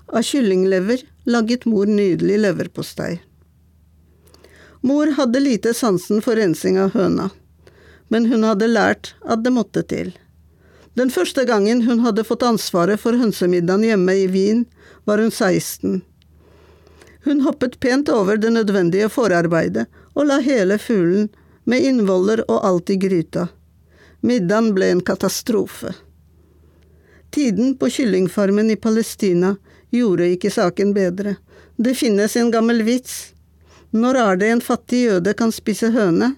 Av 0.10 0.25
kyllinglever 0.25 1.06
laget 1.29 1.68
mor 1.70 1.86
nydelig 1.86 2.39
leverpostei. 2.41 3.20
Mor 4.82 5.12
hadde 5.20 5.44
lite 5.44 5.75
sansen 5.77 6.24
for 6.25 6.39
rensing 6.39 6.79
av 6.82 6.96
høna, 6.98 7.29
men 8.10 8.25
hun 8.32 8.48
hadde 8.48 8.72
lært 8.72 9.13
at 9.22 9.44
det 9.46 9.53
måtte 9.53 9.84
til. 9.86 10.15
Den 10.98 11.12
første 11.13 11.46
gangen 11.46 11.84
hun 11.86 12.01
hadde 12.03 12.25
fått 12.25 12.44
ansvaret 12.44 13.00
for 13.00 13.15
hønsemiddagen 13.15 13.86
hjemme 13.86 14.15
i 14.18 14.27
Wien, 14.32 14.65
var 15.06 15.22
hun 15.22 15.32
16. 15.32 16.01
Hun 17.29 17.41
hoppet 17.41 17.79
pent 17.79 18.09
over 18.09 18.38
det 18.38 18.50
nødvendige 18.50 19.05
forarbeidet 19.13 19.83
og 20.17 20.25
la 20.25 20.39
hele 20.41 20.79
fuglen, 20.81 21.27
med 21.69 21.83
innvoller 21.86 22.39
og 22.50 22.63
alt 22.65 22.89
i 22.89 22.95
gryta. 22.98 23.43
Middagen 24.25 24.71
ble 24.74 24.88
en 24.89 25.03
katastrofe. 25.05 25.91
Tiden 27.29 27.75
på 27.77 27.91
kyllingfarmen 27.93 28.71
i 28.74 28.77
Palestina 28.81 29.51
gjorde 29.93 30.31
ikke 30.33 30.50
saken 30.50 30.95
bedre. 30.95 31.36
Det 31.77 31.93
finnes 32.00 32.33
en 32.36 32.50
gammel 32.50 32.81
vits. 32.88 33.36
Når 33.93 34.19
er 34.24 34.41
det 34.41 34.50
en 34.55 34.65
fattig 34.65 35.03
jøde 35.03 35.36
kan 35.38 35.53
spise 35.53 35.91
høne? 35.93 36.31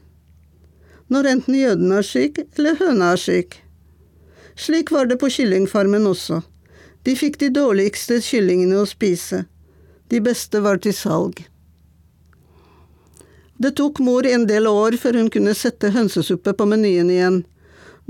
Når 1.08 1.32
enten 1.36 1.56
jøden 1.56 1.96
er 1.96 2.04
syk, 2.04 2.44
eller 2.58 2.76
høna 2.84 3.14
er 3.16 3.24
syk. 3.24 3.56
Slik 4.60 4.92
var 4.92 5.08
det 5.08 5.22
på 5.24 5.32
kyllingfarmen 5.32 6.12
også. 6.12 6.44
De 7.08 7.16
fikk 7.16 7.40
de 7.40 7.54
dårligste 7.62 8.20
kyllingene 8.28 8.84
å 8.84 8.92
spise. 8.92 9.46
De 10.12 10.20
beste 10.22 10.60
var 10.60 10.82
til 10.84 10.96
salg. 10.96 11.40
Det 13.62 13.76
tok 13.78 14.02
mor 14.04 14.28
en 14.28 14.44
del 14.50 14.68
år 14.68 14.98
før 15.00 15.22
hun 15.22 15.30
kunne 15.32 15.54
sette 15.56 15.94
hønsesuppe 15.96 16.54
på 16.58 16.68
menyen 16.68 17.12
igjen. 17.14 17.44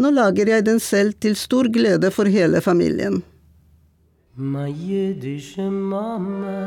Nå 0.01 0.10
lager 0.15 0.50
jeg 0.50 0.65
den 0.65 0.79
selv 0.81 1.13
til 1.22 1.36
stor 1.38 1.70
glede 1.70 2.10
for 2.15 2.25
hele 2.25 2.62
familien. 2.63 3.22
My 4.36 4.72
jüdische 4.72 5.70
Mama. 5.70 6.58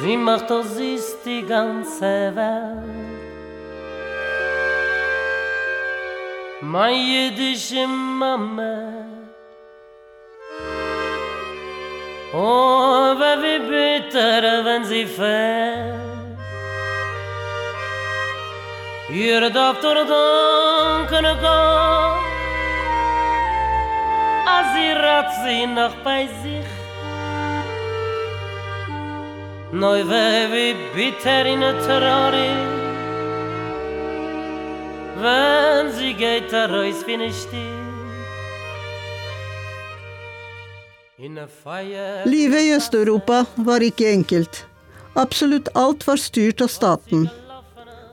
Sie 0.00 0.16
macht 0.16 0.50
das 0.50 0.76
ist 0.80 1.18
die 1.24 1.42
ganze 1.42 2.32
Welt. 2.34 3.14
My 6.62 6.90
Yiddish 6.90 7.72
Mama. 7.86 9.23
Oh, 12.36 13.14
wie 13.42 13.60
bitter, 13.70 14.64
wenn 14.64 14.84
sie 14.84 15.06
fällt. 15.06 15.94
Ihr 19.08 19.50
darf 19.50 19.80
doch 19.80 19.94
danken 19.94 21.26
Gott. 21.40 22.34
als 24.46 24.74
sie 24.74 24.92
rat 24.92 25.30
sie 25.44 25.66
noch 25.66 25.94
bei 26.04 26.26
sich. 26.42 26.70
Neu 29.72 30.00
weh 30.10 30.44
wie 30.54 30.74
bitter 30.94 31.44
in 31.46 31.60
der 31.60 31.78
Trori, 31.86 32.52
wenn 35.22 35.90
sie 35.92 36.14
geht 36.14 36.52
der 36.52 36.70
Reus 36.70 37.06
wie 37.06 37.16
nicht 37.16 37.40
still. 37.42 37.83
Livet 42.24 42.62
i 42.62 42.72
Øst-Europa 42.76 43.44
var 43.54 43.80
ikke 43.80 44.10
enkelt. 44.10 44.66
Absolutt 45.14 45.68
alt 45.74 46.06
var 46.06 46.20
styrt 46.20 46.60
av 46.60 46.68
staten. 46.68 47.28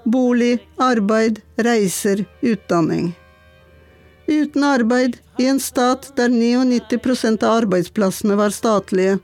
Bolig, 0.03 0.59
arbeid, 0.77 1.41
reiser, 1.55 2.23
utdanning. 2.41 3.11
Uten 4.27 4.63
arbeid, 4.63 5.17
i 5.39 5.45
en 5.51 5.59
stat 5.59 6.11
der 6.15 6.29
99% 6.29 7.43
av 7.43 7.57
arbeidsplassene 7.65 8.39
var 8.39 8.55
statlige, 8.55 9.19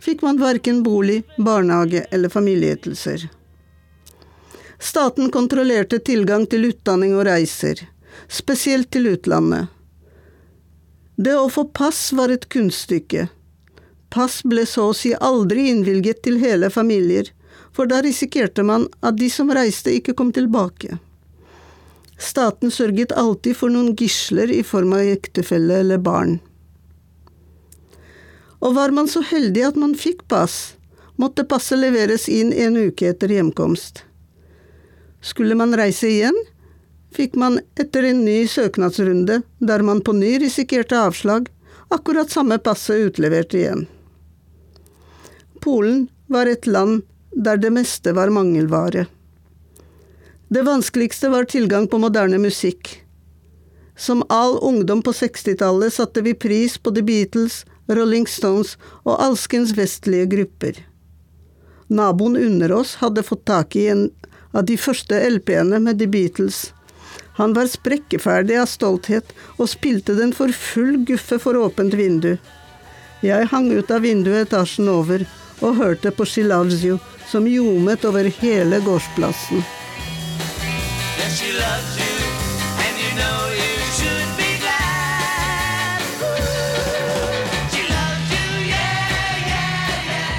fikk 0.00 0.24
man 0.24 0.40
verken 0.40 0.80
bolig, 0.86 1.20
barnehage 1.36 2.06
eller 2.10 2.32
familieytelser. 2.32 3.28
Staten 4.80 5.28
kontrollerte 5.30 5.98
tilgang 5.98 6.48
til 6.48 6.70
utdanning 6.72 7.12
og 7.18 7.26
reiser, 7.28 7.84
spesielt 8.28 8.90
til 8.96 9.12
utlandet. 9.12 9.75
Det 11.16 11.32
å 11.32 11.48
få 11.48 11.64
pass 11.72 12.10
var 12.12 12.28
et 12.28 12.48
kunststykke. 12.52 13.28
Pass 14.12 14.42
ble 14.44 14.66
så 14.68 14.90
å 14.90 14.96
si 14.96 15.14
aldri 15.16 15.70
innvilget 15.70 16.22
til 16.26 16.36
hele 16.42 16.68
familier, 16.70 17.30
for 17.72 17.88
da 17.88 18.02
risikerte 18.04 18.64
man 18.64 18.86
at 19.00 19.16
de 19.16 19.28
som 19.32 19.50
reiste, 19.52 19.92
ikke 19.96 20.14
kom 20.16 20.32
tilbake. 20.36 20.98
Staten 22.20 22.72
sørget 22.72 23.12
alltid 23.12 23.56
for 23.56 23.72
noen 23.72 23.96
gisler 23.96 24.52
i 24.52 24.62
form 24.64 24.94
av 24.96 25.08
ektefelle 25.08 25.80
eller 25.84 26.00
barn. 26.00 26.38
Og 28.64 28.76
var 28.76 28.92
man 28.96 29.08
så 29.08 29.20
heldig 29.24 29.66
at 29.68 29.80
man 29.80 29.96
fikk 29.96 30.24
pass, 30.32 30.76
måtte 31.16 31.44
passet 31.48 31.80
leveres 31.80 32.28
inn 32.32 32.52
en 32.52 32.76
uke 32.76 33.08
etter 33.12 33.32
hjemkomst. 33.32 34.02
Skulle 35.20 35.56
man 35.56 35.76
reise 35.76 36.08
igjen, 36.08 36.36
fikk 37.16 37.36
man 37.40 37.60
etter 37.80 38.04
en 38.04 38.24
ny 38.24 38.44
søknadsrunde, 38.48 39.40
der 39.58 39.82
man 39.82 40.02
på 40.04 40.12
ny 40.12 40.36
risikerte 40.42 40.98
avslag, 41.00 41.48
akkurat 41.88 42.30
samme 42.30 42.58
passet 42.58 43.08
utlevert 43.08 43.54
igjen. 43.56 43.86
Polen 45.64 46.06
var 46.28 46.46
et 46.46 46.66
land 46.66 47.02
der 47.32 47.60
det 47.60 47.72
meste 47.72 48.12
var 48.16 48.32
mangelvare. 48.32 49.06
Det 50.48 50.62
vanskeligste 50.62 51.28
var 51.32 51.48
tilgang 51.50 51.88
på 51.88 51.98
moderne 51.98 52.38
musikk. 52.38 53.02
Som 53.96 54.22
all 54.28 54.58
ungdom 54.62 55.02
på 55.02 55.12
60-tallet 55.12 55.94
satte 55.94 56.22
vi 56.22 56.34
pris 56.34 56.76
på 56.78 56.92
The 56.94 57.02
Beatles, 57.02 57.64
Rolling 57.88 58.26
Stones 58.28 58.76
og 59.04 59.16
alskens 59.22 59.72
vestlige 59.76 60.28
grupper. 60.36 60.78
Naboen 61.88 62.36
under 62.36 62.72
oss 62.72 62.96
hadde 63.00 63.24
fått 63.26 63.46
tak 63.46 63.76
i 63.76 63.86
en 63.88 64.08
av 64.52 64.66
de 64.66 64.76
første 64.78 65.18
LP-ene 65.30 65.80
med 65.82 65.98
The 65.98 66.08
Beatles. 66.10 66.72
Han 67.36 67.52
var 67.52 67.68
sprekkeferdig 67.68 68.56
av 68.56 68.66
stolthet 68.70 69.32
og 69.58 69.68
spilte 69.68 70.14
den 70.16 70.32
for 70.32 70.52
full 70.56 71.02
guffe 71.08 71.36
for 71.42 71.58
åpent 71.60 71.92
vindu. 71.98 72.36
Jeg 73.24 73.48
hang 73.52 73.68
ut 73.72 73.90
av 73.92 74.04
vinduet 74.04 74.46
etasjen 74.46 74.88
over 74.88 75.26
og 75.60 75.76
hørte 75.76 76.12
på 76.12 76.24
She 76.28 76.44
Loves 76.44 76.84
You, 76.84 76.98
som 77.28 77.46
ljomet 77.48 78.04
over 78.08 78.24
hele 78.40 78.80
gårdsplassen. 78.84 79.64
Yes, 81.16 81.40
she 81.40 81.52
loves 81.52 81.96
you, 82.00 82.16
and 82.84 82.96
you 83.00 83.10
know 83.16 83.52
you 83.52 83.74
should 83.96 84.30
be 84.36 84.50
glad. 84.60 86.12
She 87.72 87.82
loves 87.88 88.32
you, 88.36 88.48
yeah, 88.68 89.00
yeah, 89.48 89.76
yeah. 90.12 90.30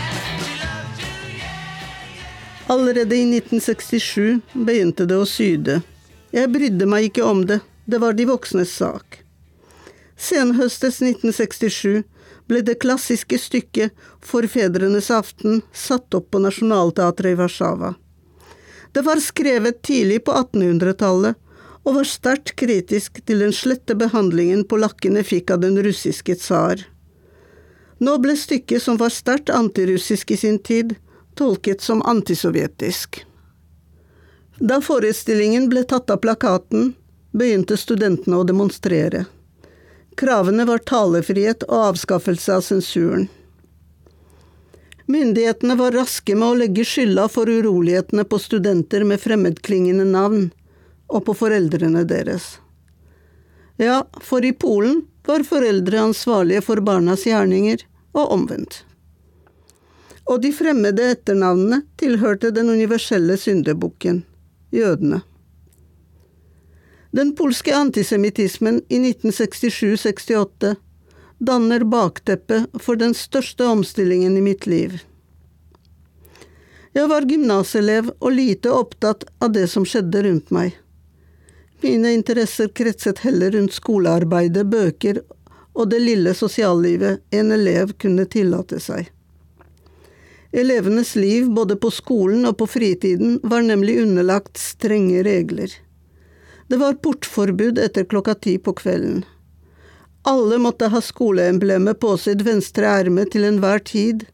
She 0.46 0.54
loves 0.64 0.98
you, 1.02 1.18
yeah. 1.38 2.74
Allerede 2.74 3.16
i 3.16 3.26
1967 3.38 4.42
begynte 4.54 5.06
det 5.06 5.18
å 5.18 5.26
syde. 5.26 5.82
Jeg 6.36 6.52
brydde 6.52 6.88
meg 6.90 7.10
ikke 7.10 7.24
om 7.24 7.46
det, 7.48 7.62
det 7.86 8.02
var 8.04 8.18
de 8.18 8.26
voksnes 8.28 8.74
sak. 8.74 9.22
Senhøstes 10.18 11.00
1967 11.00 12.04
ble 12.50 12.64
det 12.66 12.80
klassiske 12.82 13.38
stykket 13.40 13.96
Forfedrenes 14.26 15.12
aften 15.14 15.62
satt 15.76 16.16
opp 16.18 16.32
på 16.34 16.42
Nationaltheatret 16.44 17.36
i 17.36 17.40
Warszawa. 17.40 17.94
Det 18.92 19.04
var 19.06 19.22
skrevet 19.22 19.82
tidlig 19.86 20.24
på 20.26 20.34
1800-tallet 20.34 21.38
og 21.88 21.96
var 22.00 22.08
sterkt 22.10 22.56
kritisk 22.60 23.22
til 23.24 23.44
den 23.46 23.54
slette 23.56 23.96
behandlingen 23.96 24.66
polakkene 24.68 25.24
fikk 25.24 25.54
av 25.56 25.62
den 25.64 25.78
russiske 25.84 26.36
tsar. 26.42 26.82
Nå 28.04 28.18
ble 28.22 28.36
stykket, 28.38 28.84
som 28.84 29.00
var 29.00 29.14
sterkt 29.14 29.50
antirussisk 29.54 30.34
i 30.36 30.38
sin 30.38 30.60
tid, 30.60 30.98
tolket 31.40 31.82
som 31.82 32.04
antisovjetisk. 32.06 33.24
Da 34.60 34.82
forestillingen 34.82 35.70
ble 35.70 35.84
tatt 35.84 36.10
av 36.10 36.18
plakaten, 36.18 36.94
begynte 37.32 37.78
studentene 37.78 38.40
å 38.40 38.44
demonstrere. 38.44 39.26
Kravene 40.18 40.66
var 40.66 40.82
talefrihet 40.82 41.66
og 41.68 41.92
avskaffelse 41.92 42.56
av 42.56 42.64
sensuren. 42.66 43.28
Myndighetene 45.06 45.76
var 45.78 45.94
raske 45.94 46.36
med 46.36 46.48
å 46.48 46.56
legge 46.58 46.84
skylda 46.84 47.28
for 47.30 47.48
urolighetene 47.48 48.26
på 48.26 48.40
studenter 48.42 49.06
med 49.06 49.22
fremmedklingende 49.22 50.08
navn, 50.10 50.50
og 51.08 51.24
på 51.28 51.36
foreldrene 51.38 52.02
deres. 52.10 52.58
Ja, 53.78 54.02
for 54.26 54.44
i 54.46 54.52
Polen 54.52 55.04
var 55.28 55.46
foreldre 55.46 56.02
ansvarlige 56.10 56.64
for 56.66 56.82
barnas 56.82 57.28
gjerninger, 57.30 57.86
og 58.18 58.34
omvendt. 58.34 58.82
Og 60.26 60.42
de 60.42 60.50
fremmede 60.52 61.06
etternavnene 61.14 61.84
tilhørte 62.02 62.50
den 62.52 62.74
universelle 62.74 63.38
syndebukken, 63.38 64.24
jødene. 64.72 65.22
Den 67.12 67.36
polske 67.36 67.76
antisemittismen 67.76 68.82
i 68.90 69.00
1967–68 69.00 70.76
danner 71.38 71.84
bakteppet 71.84 72.82
for 72.82 72.96
den 72.96 73.14
største 73.14 73.66
omstillingen 73.66 74.38
i 74.38 74.42
mitt 74.42 74.68
liv. 74.68 75.00
Jeg 76.94 77.10
var 77.10 77.26
gymnaselev 77.30 78.12
og 78.20 78.32
lite 78.34 78.74
opptatt 78.74 79.24
av 79.40 79.54
det 79.54 79.68
som 79.70 79.86
skjedde 79.86 80.24
rundt 80.26 80.52
meg. 80.52 80.78
Mine 81.82 82.14
interesser 82.18 82.72
kretset 82.74 83.22
heller 83.22 83.54
rundt 83.54 83.76
skolearbeidet, 83.76 84.66
bøker 84.66 85.22
og 85.78 85.92
det 85.92 86.00
lille 86.02 86.34
sosiallivet 86.34 87.22
en 87.38 87.54
elev 87.54 87.94
kunne 88.02 88.26
tillate 88.26 88.82
seg. 88.82 89.12
Elevenes 90.52 91.16
liv 91.16 91.50
både 91.52 91.76
på 91.76 91.92
skolen 91.92 92.46
og 92.48 92.58
på 92.62 92.68
fritiden 92.68 93.40
var 93.44 93.66
nemlig 93.66 94.00
underlagt 94.02 94.58
strenge 94.58 95.24
regler. 95.24 95.72
Det 96.68 96.78
var 96.78 97.00
portforbud 97.04 97.80
etter 97.80 98.08
klokka 98.08 98.36
ti 98.36 98.58
på 98.58 98.74
kvelden. 98.74 99.26
Alle 100.28 100.58
måtte 100.58 100.90
ha 100.92 101.02
skoleemblemet 101.02 102.00
på 102.00 102.18
sitt 102.20 102.42
venstre 102.44 102.88
erme 102.88 103.24
til 103.32 103.48
enhver 103.48 103.80
tid, 103.80 104.26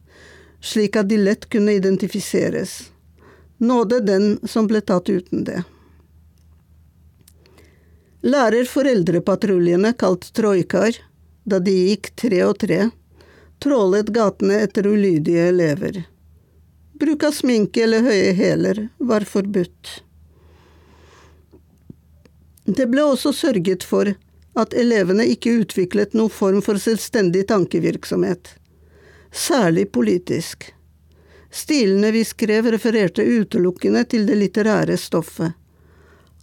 slik 0.62 0.96
at 0.96 1.10
de 1.10 1.20
lett 1.20 1.46
kunne 1.50 1.76
identifiseres. 1.78 2.90
Nåde 3.58 4.00
den 4.00 4.38
som 4.48 4.66
ble 4.66 4.80
tatt 4.82 5.08
uten 5.10 5.44
det. 5.46 5.62
Lærer-foreldrepatruljene, 8.24 9.92
kalt 10.00 10.30
troikar, 10.34 10.96
da 11.44 11.60
de 11.60 11.74
gikk 11.90 12.14
tre 12.16 12.40
og 12.46 12.56
tre, 12.62 12.88
trålet 13.64 14.12
gatene 14.12 14.60
etter 14.66 14.86
ulydige 14.86 15.48
elever. 15.48 16.02
Bruk 17.00 17.24
av 17.24 17.32
sminke 17.32 17.82
eller 17.84 18.04
høye 18.04 18.34
hæler 18.36 18.82
var 18.98 19.24
forbudt. 19.24 19.94
Det 22.64 22.86
ble 22.92 23.06
også 23.08 23.32
sørget 23.32 23.84
for 23.88 24.12
at 24.60 24.76
elevene 24.76 25.26
ikke 25.32 25.56
utviklet 25.64 26.14
noen 26.14 26.32
form 26.32 26.60
for 26.64 26.80
selvstendig 26.80 27.46
tankevirksomhet, 27.48 28.52
særlig 29.32 29.88
politisk. 29.96 30.70
Stilene 31.50 32.12
vi 32.14 32.22
skrev 32.24 32.68
refererte 32.76 33.24
utelukkende 33.24 34.04
til 34.04 34.28
det 34.28 34.38
litterære 34.44 34.96
stoffet 35.00 35.56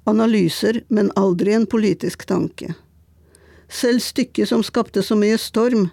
analyser, 0.03 0.83
men 0.87 1.11
aldri 1.15 1.53
en 1.53 1.65
politisk 1.65 2.25
tanke. 2.25 2.73
Selv 3.69 4.01
stykket 4.01 4.49
som 4.49 4.63
skapte 4.63 5.03
så 5.03 5.15
mye 5.15 5.37
storm, 5.37 5.89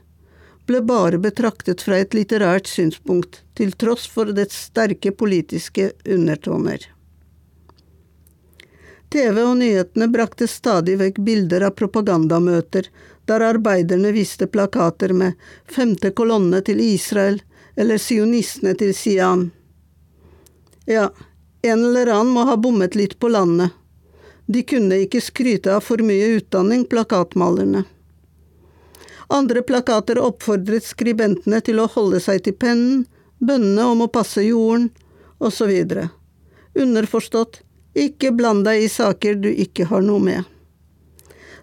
ble 0.69 0.83
bare 0.85 1.19
betraktet 1.19 1.83
fra 1.83 1.99
et 2.03 2.15
litterært 2.15 2.69
synspunkt, 2.69 3.43
til 3.57 3.73
tross 3.73 4.07
for 4.13 4.31
dets 4.37 4.57
sterke 4.69 5.13
politiske 5.17 5.91
undertoner. 6.05 6.85
TV 9.09 9.41
og 9.41 9.57
nyhetene 9.63 10.11
brakte 10.13 10.47
stadig 10.47 10.99
vekk 11.01 11.23
bilder 11.25 11.65
av 11.71 11.77
propagandamøter 11.81 12.91
der 13.29 13.45
arbeiderne 13.45 14.13
viste 14.13 14.47
plakater 14.47 15.13
med 15.17 15.33
femte 15.69 16.11
kolonne 16.17 16.61
til 16.65 16.81
Israel 16.85 17.41
eller 17.77 18.01
sionistene 18.01 18.75
til 18.77 18.95
Siam. 18.97 19.51
Ja, 20.85 21.11
en 21.63 21.85
eller 21.85 22.13
annen 22.13 22.33
må 22.37 22.45
ha 22.49 22.57
bommet 22.57 22.97
litt 22.97 23.19
på 23.21 23.29
landet, 23.33 23.73
de 24.49 24.63
kunne 24.65 24.97
ikke 25.05 25.21
skryte 25.21 25.75
av 25.77 25.85
for 25.85 26.01
mye 26.01 26.39
utdanning, 26.39 26.87
plakatmalerne. 26.89 27.85
Andre 29.29 29.63
plakater 29.63 30.19
oppfordret 30.25 30.87
skribentene 30.89 31.61
til 31.65 31.83
å 31.83 31.89
holde 31.93 32.21
seg 32.25 32.45
til 32.47 32.57
pennen, 32.57 33.05
bønnene 33.39 33.85
om 33.93 34.07
å 34.07 34.13
passe 34.13 34.43
jorden, 34.43 34.89
osv. 35.39 35.73
Underforstått, 36.79 37.61
ikke 37.99 38.33
bland 38.33 38.65
deg 38.65 38.87
i 38.87 38.89
saker 38.93 39.37
du 39.43 39.51
ikke 39.53 39.89
har 39.91 40.03
noe 40.07 40.23
med. 40.23 40.49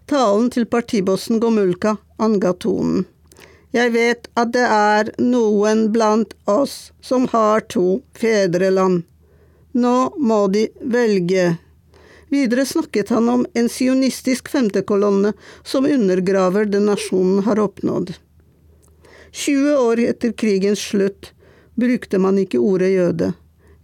Talen 0.06 0.52
til 0.54 0.68
partibossen 0.70 1.42
Gomulka 1.42 1.96
anga 2.22 2.54
tonen. 2.54 3.08
Jeg 3.76 3.92
vet 3.92 4.28
at 4.40 4.54
det 4.56 4.64
er 4.72 5.10
noen 5.20 5.88
blant 5.92 6.36
oss 6.48 6.94
som 7.04 7.26
har 7.34 7.66
to 7.74 8.00
fedreland. 8.16 9.02
Nå 9.76 9.96
må 10.16 10.46
de 10.54 10.70
velge 10.80 11.56
Videre 12.30 12.66
snakket 12.66 13.10
han 13.10 13.30
om 13.30 13.46
en 13.54 13.70
sionistisk 13.70 14.50
femtekolonne 14.50 15.34
som 15.64 15.86
undergraver 15.86 16.66
det 16.66 16.82
nasjonen 16.82 17.44
har 17.46 17.62
oppnådd. 17.62 18.14
20 19.32 19.78
år 19.78 20.00
etter 20.00 20.32
krigens 20.32 20.80
slutt 20.80 21.34
brukte 21.76 22.18
man 22.18 22.40
ikke 22.40 22.60
ordet 22.60 22.94
jøde. 22.96 23.34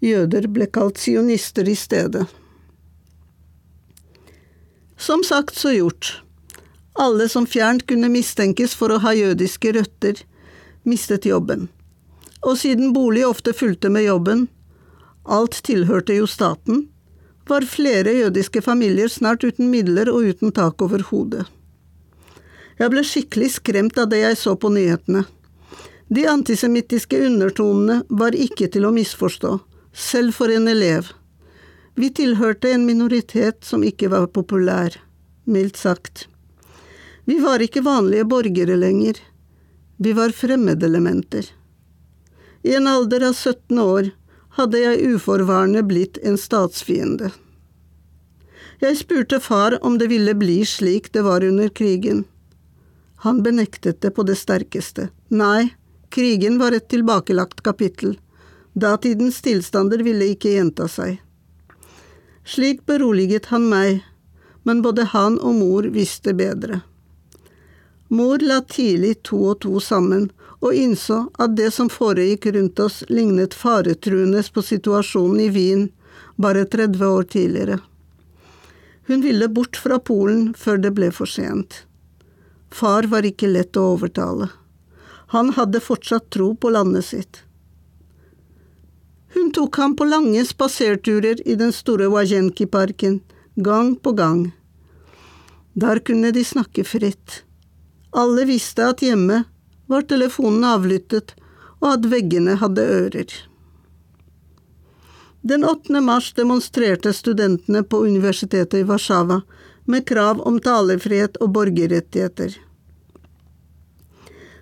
Jøder 0.02 0.48
ble 0.48 0.66
kalt 0.72 0.98
sionister 0.98 1.68
i 1.70 1.76
stedet. 1.76 2.26
Som 4.98 5.24
sagt 5.24 5.56
så 5.56 5.74
gjort. 5.76 6.22
Alle 6.94 7.30
som 7.30 7.46
fjernt 7.46 7.86
kunne 7.90 8.10
mistenkes 8.10 8.74
for 8.78 8.94
å 8.94 9.02
ha 9.04 9.14
jødiske 9.16 9.74
røtter, 9.76 10.18
mistet 10.84 11.26
jobben. 11.26 11.68
Og 12.42 12.58
siden 12.58 12.94
bolig 12.94 13.26
ofte 13.28 13.54
fulgte 13.54 13.90
med 13.90 14.08
jobben, 14.08 14.48
alt 15.24 15.60
tilhørte 15.68 16.16
jo 16.18 16.28
staten, 16.30 16.88
var 17.52 17.68
flere 17.68 18.14
jødiske 18.16 18.62
familier 18.64 19.12
snart 19.12 19.44
uten 19.44 19.68
midler 19.72 20.10
og 20.12 20.32
uten 20.32 20.54
tak 20.56 20.82
over 20.82 21.04
hodet. 21.10 21.44
Jeg 22.80 22.90
ble 22.94 23.04
skikkelig 23.06 23.50
skremt 23.60 24.00
av 24.00 24.08
det 24.10 24.22
jeg 24.24 24.38
så 24.40 24.56
på 24.58 24.72
nyhetene. 24.72 25.26
De 26.12 26.24
antisemittiske 26.28 27.20
undertonene 27.28 28.02
var 28.10 28.36
ikke 28.36 28.70
til 28.72 28.88
å 28.88 28.94
misforstå, 28.96 29.58
selv 29.92 30.36
for 30.36 30.52
en 30.52 30.68
elev. 30.72 31.12
Vi 32.00 32.10
tilhørte 32.16 32.72
en 32.72 32.88
minoritet 32.88 33.62
som 33.68 33.84
ikke 33.84 34.10
var 34.12 34.32
populær, 34.32 34.96
mildt 35.44 35.80
sagt. 35.80 36.26
Vi 37.28 37.38
var 37.44 37.64
ikke 37.64 37.84
vanlige 37.86 38.28
borgere 38.32 38.80
lenger. 38.80 39.20
Vi 40.02 40.16
var 40.18 40.34
fremmedelementer. 40.36 41.52
I 42.64 42.76
en 42.80 42.88
alder 42.88 43.28
av 43.30 43.36
17 43.36 43.80
år 43.84 44.12
hadde 44.58 44.82
jeg 44.82 45.16
uforvarende 45.16 45.84
blitt 45.88 46.20
en 46.28 46.38
statsfiende. 46.38 47.32
Jeg 48.82 48.98
spurte 48.98 49.40
far 49.40 49.78
om 49.86 49.98
det 50.02 50.10
ville 50.10 50.34
bli 50.36 50.62
slik 50.66 51.12
det 51.14 51.22
var 51.28 51.44
under 51.46 51.70
krigen. 51.70 52.24
Han 53.22 53.44
benektet 53.46 54.02
det 54.02 54.12
på 54.18 54.26
det 54.26 54.36
sterkeste. 54.40 55.10
Nei, 55.30 55.70
krigen 56.10 56.58
var 56.60 56.74
et 56.74 56.90
tilbakelagt 56.90 57.62
kapittel. 57.64 58.16
Datidens 58.74 59.42
tilstander 59.46 60.02
ville 60.02 60.32
ikke 60.34 60.56
gjenta 60.56 60.88
seg. 60.90 61.20
Slik 62.48 62.82
beroliget 62.90 63.52
han 63.54 63.68
meg, 63.70 64.02
men 64.64 64.82
både 64.82 65.06
han 65.14 65.38
og 65.40 65.60
mor 65.60 65.86
visste 65.94 66.34
bedre. 66.34 66.82
Mor 68.10 68.42
la 68.42 68.60
tidlig 68.66 69.22
to 69.30 69.38
og 69.54 69.62
to 69.64 69.80
sammen, 69.80 70.32
og 70.62 70.78
innså 70.78 71.24
at 71.42 71.56
det 71.58 71.72
som 71.74 71.90
foregikk 71.90 72.46
rundt 72.56 72.80
oss 72.80 73.02
lignet 73.10 73.58
faretruende 73.58 74.44
på 74.54 74.62
situasjonen 74.66 75.40
i 75.48 75.50
Wien 75.50 75.88
bare 76.42 76.66
30 76.66 77.06
år 77.06 77.24
tidligere. 77.24 77.80
Hun 79.08 79.22
ville 79.22 79.50
bort 79.50 79.78
fra 79.78 80.00
Polen 80.00 80.54
før 80.58 80.78
det 80.78 80.94
ble 80.98 81.10
for 81.12 81.30
sent. 81.30 81.84
Far 82.72 83.10
var 83.12 83.26
ikke 83.28 83.50
lett 83.50 83.78
å 83.78 83.90
overtale. 83.96 84.48
Han 85.34 85.52
hadde 85.58 85.82
fortsatt 85.84 86.30
tro 86.32 86.54
på 86.56 86.70
landet 86.70 87.08
sitt. 87.10 87.42
Hun 89.34 89.52
tok 89.56 89.78
ham 89.80 89.96
på 89.96 90.06
lange 90.06 90.44
spaserturer 90.46 91.42
i 91.48 91.56
den 91.56 91.72
store 91.76 92.10
Wajenki-parken, 92.12 93.22
gang 93.56 93.96
på 93.96 94.12
gang. 94.12 94.52
Der 95.74 96.00
kunne 96.04 96.34
de 96.36 96.44
snakke 96.46 96.84
fritt. 96.84 97.44
Alle 98.12 98.44
visste 98.46 98.90
at 98.92 99.04
hjemme 99.04 99.46
var 99.92 100.08
telefonen 100.08 100.64
avlyttet, 100.68 101.36
og 101.82 101.94
at 101.96 102.08
veggene 102.12 102.56
hadde 102.62 102.86
ører. 102.98 103.34
Den 105.42 105.66
8. 105.66 106.02
mars 106.06 106.34
demonstrerte 106.38 107.14
studentene 107.18 107.82
på 107.84 108.04
universitetet 108.06 108.80
i 108.80 108.86
Warszawa 108.86 109.42
med 109.90 110.06
krav 110.08 110.42
om 110.46 110.60
talefrihet 110.62 111.40
og 111.42 111.56
borgerrettigheter. 111.56 112.54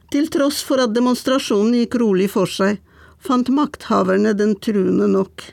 Til 0.10 0.30
tross 0.34 0.62
for 0.66 0.82
at 0.82 0.96
demonstrasjonen 0.96 1.76
gikk 1.82 2.00
rolig 2.02 2.30
for 2.34 2.50
seg, 2.50 2.80
fant 3.20 3.52
makthaverne 3.54 4.32
den 4.40 4.56
truende 4.64 5.10
nok. 5.12 5.44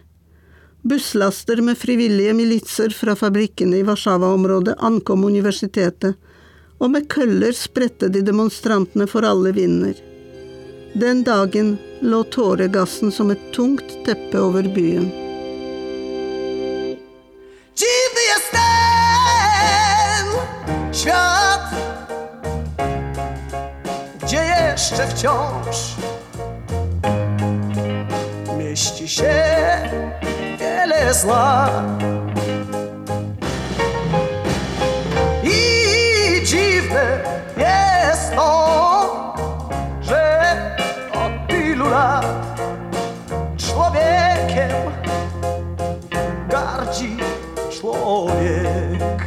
Busslaster 0.87 1.61
med 1.67 1.77
frivillige 1.77 2.33
militser 2.39 2.95
fra 2.95 3.17
fabrikkene 3.19 3.81
i 3.81 3.85
Warszawa-området 3.85 4.79
ankom 4.79 5.27
universitetet, 5.27 6.15
og 6.79 6.91
med 6.91 7.09
køller 7.09 7.53
spredte 7.57 8.09
de 8.13 8.23
demonstrantene 8.27 9.07
for 9.07 9.25
alle 9.25 9.53
vinder. 9.55 9.95
Den 11.01 11.23
dagen 11.25 11.79
lå 12.01 12.23
tåregassen 12.33 13.13
som 13.13 13.31
et 13.31 13.51
tungt 13.53 13.99
teppe 14.05 14.41
over 14.41 14.69
byen. 14.75 15.11
Dziwny 17.77 18.23
jest 18.33 18.51
ten 18.51 20.27
świat, 20.93 21.67
gdzie 24.23 24.45
jeszcze 24.71 25.07
wciąż 25.09 25.77
mieści 28.59 29.09
się 29.09 29.35
wiele 30.59 31.15
zła. 31.15 31.71
Człowiek. 48.17 49.23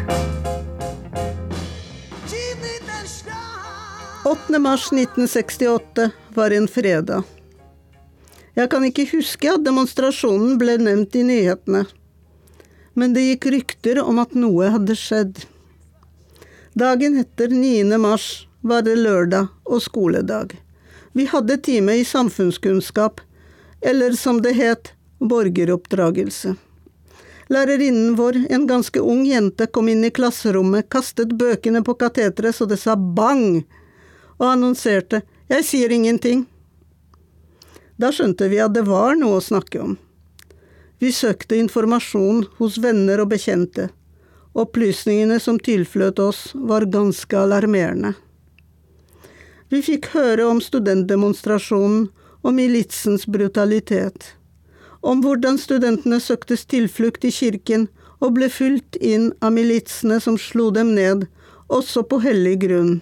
Dziwny 2.28 2.70
8. 4.24 4.62
mars 4.62 4.92
1968 4.92 6.12
var 6.36 6.52
en 6.52 6.68
fredag. 6.68 7.24
Jeg 8.56 8.70
kan 8.70 8.84
ikke 8.84 9.06
huske 9.12 9.52
at 9.54 9.64
demonstrasjonen 9.64 10.58
ble 10.60 10.76
nevnt 10.82 11.16
i 11.16 11.22
nyhetene, 11.24 11.84
men 12.94 13.14
det 13.14 13.28
gikk 13.28 13.46
rykter 13.54 14.02
om 14.02 14.20
at 14.20 14.34
noe 14.36 14.72
hadde 14.74 14.96
skjedd. 14.98 15.46
Dagen 16.74 17.20
etter 17.22 17.54
9. 17.54 17.98
mars 18.02 18.48
var 18.62 18.82
det 18.88 18.98
lørdag 18.98 19.48
og 19.70 19.84
skoledag. 19.86 20.58
Vi 21.14 21.28
hadde 21.30 21.62
time 21.62 21.96
i 22.02 22.06
samfunnskunnskap, 22.06 23.22
eller 23.82 24.18
som 24.18 24.42
det 24.42 24.58
het, 24.58 24.92
borgeroppdragelse. 25.20 26.58
Lærerinnen 27.50 28.14
vår, 28.16 28.36
en 28.50 28.68
ganske 28.70 29.02
ung 29.02 29.24
jente, 29.26 29.66
kom 29.68 29.90
inn 29.90 30.04
i 30.06 30.12
klasserommet, 30.14 30.90
kastet 30.94 31.34
bøkene 31.34 31.82
på 31.82 31.96
kateteret 31.98 32.56
så 32.56 32.68
det 32.70 32.78
sa 32.78 32.94
bang, 32.96 33.64
og 34.38 34.46
annonserte 34.52 35.24
Jeg 35.50 35.66
sier 35.66 35.90
ingenting. 35.90 36.44
Da 37.98 38.12
skjønte 38.14 38.46
vi 38.52 38.60
at 38.62 38.76
det 38.76 38.86
var 38.86 39.18
noe 39.18 39.40
å 39.40 39.42
snakke 39.42 39.82
om. 39.82 39.98
Vi 41.02 41.10
søkte 41.16 41.58
informasjon 41.58 42.46
hos 42.60 42.78
venner 42.78 43.24
og 43.24 43.32
bekjente. 43.34 43.88
Opplysningene 44.54 45.40
som 45.42 45.58
tilfløt 45.58 46.20
oss, 46.22 46.52
var 46.54 46.86
ganske 46.86 47.34
alarmerende. 47.34 48.14
Vi 49.74 49.82
fikk 49.86 50.12
høre 50.14 50.46
om 50.50 50.62
studentdemonstrasjonen 50.62 52.10
og 52.42 52.56
militsens 52.56 53.26
brutalitet, 53.26 54.36
om 55.02 55.22
hvordan 55.24 55.58
studentene 55.58 56.20
søktes 56.20 56.66
tilflukt 56.66 57.26
i 57.26 57.32
kirken 57.32 57.88
og 58.20 58.36
ble 58.36 58.50
fulgt 58.52 58.98
inn 59.00 59.32
av 59.42 59.54
militsene 59.56 60.20
som 60.24 60.38
slo 60.38 60.70
dem 60.76 60.94
ned, 60.96 61.28
også 61.70 62.04
på 62.04 62.20
hellig 62.24 62.58
grunn, 62.66 63.00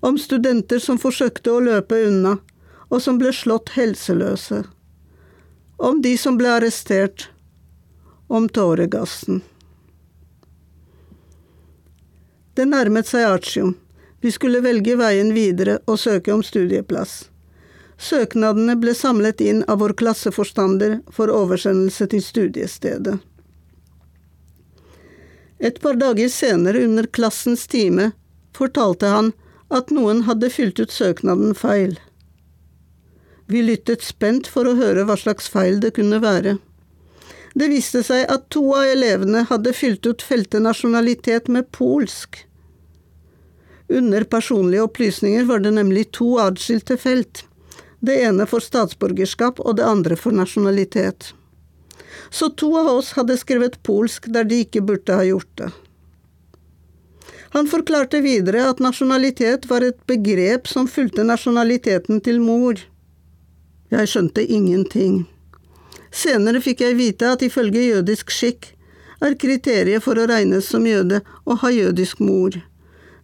om 0.00 0.16
studenter 0.18 0.80
som 0.80 1.00
forsøkte 1.00 1.52
å 1.52 1.60
løpe 1.60 1.98
unna, 2.08 2.36
og 2.88 3.02
som 3.02 3.18
ble 3.18 3.32
slått 3.34 3.74
helseløse, 3.74 4.62
om 5.76 6.00
de 6.02 6.14
som 6.16 6.38
ble 6.38 6.54
arrestert, 6.56 7.28
om 8.28 8.48
tåregassen. 8.48 9.42
Det 12.56 12.64
nærmet 12.64 13.06
seg 13.06 13.26
artium. 13.28 13.74
Vi 14.24 14.32
skulle 14.32 14.62
velge 14.64 14.96
veien 14.96 15.34
videre 15.36 15.76
og 15.84 15.98
søke 16.00 16.32
om 16.32 16.40
studieplass. 16.42 17.26
Søknadene 17.96 18.76
ble 18.76 18.92
samlet 18.94 19.40
inn 19.40 19.62
av 19.68 19.80
vår 19.80 19.94
klasseforstander 20.00 20.98
for 21.12 21.32
oversendelse 21.32 22.06
til 22.12 22.22
studiestedet. 22.22 23.16
Et 25.58 25.80
par 25.80 25.96
dager 25.96 26.28
senere, 26.28 26.84
under 26.84 27.06
klassens 27.06 27.64
time, 27.66 28.10
fortalte 28.56 29.08
han 29.08 29.32
at 29.72 29.90
noen 29.90 30.26
hadde 30.28 30.52
fylt 30.52 30.80
ut 30.80 30.92
søknaden 30.92 31.56
feil. 31.56 31.96
Vi 33.46 33.62
lyttet 33.62 34.04
spent 34.04 34.50
for 34.50 34.68
å 34.68 34.76
høre 34.76 35.06
hva 35.08 35.16
slags 35.16 35.48
feil 35.48 35.80
det 35.80 35.94
kunne 35.96 36.20
være. 36.20 36.58
Det 37.56 37.70
viste 37.72 38.02
seg 38.04 38.26
at 38.28 38.50
to 38.52 38.66
av 38.76 38.90
elevene 38.92 39.46
hadde 39.48 39.72
fylt 39.72 40.04
ut 40.04 40.20
feltet 40.22 40.60
nasjonalitet 40.60 41.48
med 41.48 41.70
polsk. 41.72 42.42
Under 43.88 44.26
personlige 44.28 44.84
opplysninger 44.84 45.46
var 45.48 45.62
det 45.64 45.72
nemlig 45.78 46.10
to 46.18 46.34
adskilte 46.42 46.98
felt, 47.00 47.46
det 48.00 48.20
ene 48.26 48.46
for 48.46 48.64
statsborgerskap 48.64 49.60
og 49.60 49.78
det 49.78 49.86
andre 49.86 50.16
for 50.16 50.36
nasjonalitet. 50.36 51.32
Så 52.30 52.50
to 52.58 52.72
av 52.78 52.90
oss 52.90 53.12
hadde 53.16 53.36
skrevet 53.38 53.82
polsk 53.86 54.28
der 54.32 54.44
de 54.48 54.62
ikke 54.64 54.82
burde 54.84 55.16
ha 55.16 55.24
gjort 55.26 55.52
det. 55.60 55.70
Han 57.54 57.68
forklarte 57.70 58.20
videre 58.20 58.66
at 58.68 58.82
nasjonalitet 58.84 59.68
var 59.70 59.84
et 59.86 59.98
begrep 60.10 60.66
som 60.68 60.88
fulgte 60.90 61.24
nasjonaliteten 61.24 62.20
til 62.20 62.40
mor. 62.42 62.80
Jeg 63.88 64.10
skjønte 64.10 64.42
ingenting. 64.44 65.22
Senere 66.10 66.60
fikk 66.64 66.82
jeg 66.84 66.98
vite 66.98 67.30
at 67.32 67.44
ifølge 67.46 67.86
jødisk 67.86 68.32
skikk 68.34 68.72
er 69.24 69.38
kriteriet 69.40 70.04
for 70.04 70.18
å 70.18 70.26
regnes 70.28 70.68
som 70.68 70.84
jøde 70.86 71.22
å 71.44 71.56
ha 71.62 71.70
jødisk 71.72 72.20
mor. 72.20 72.58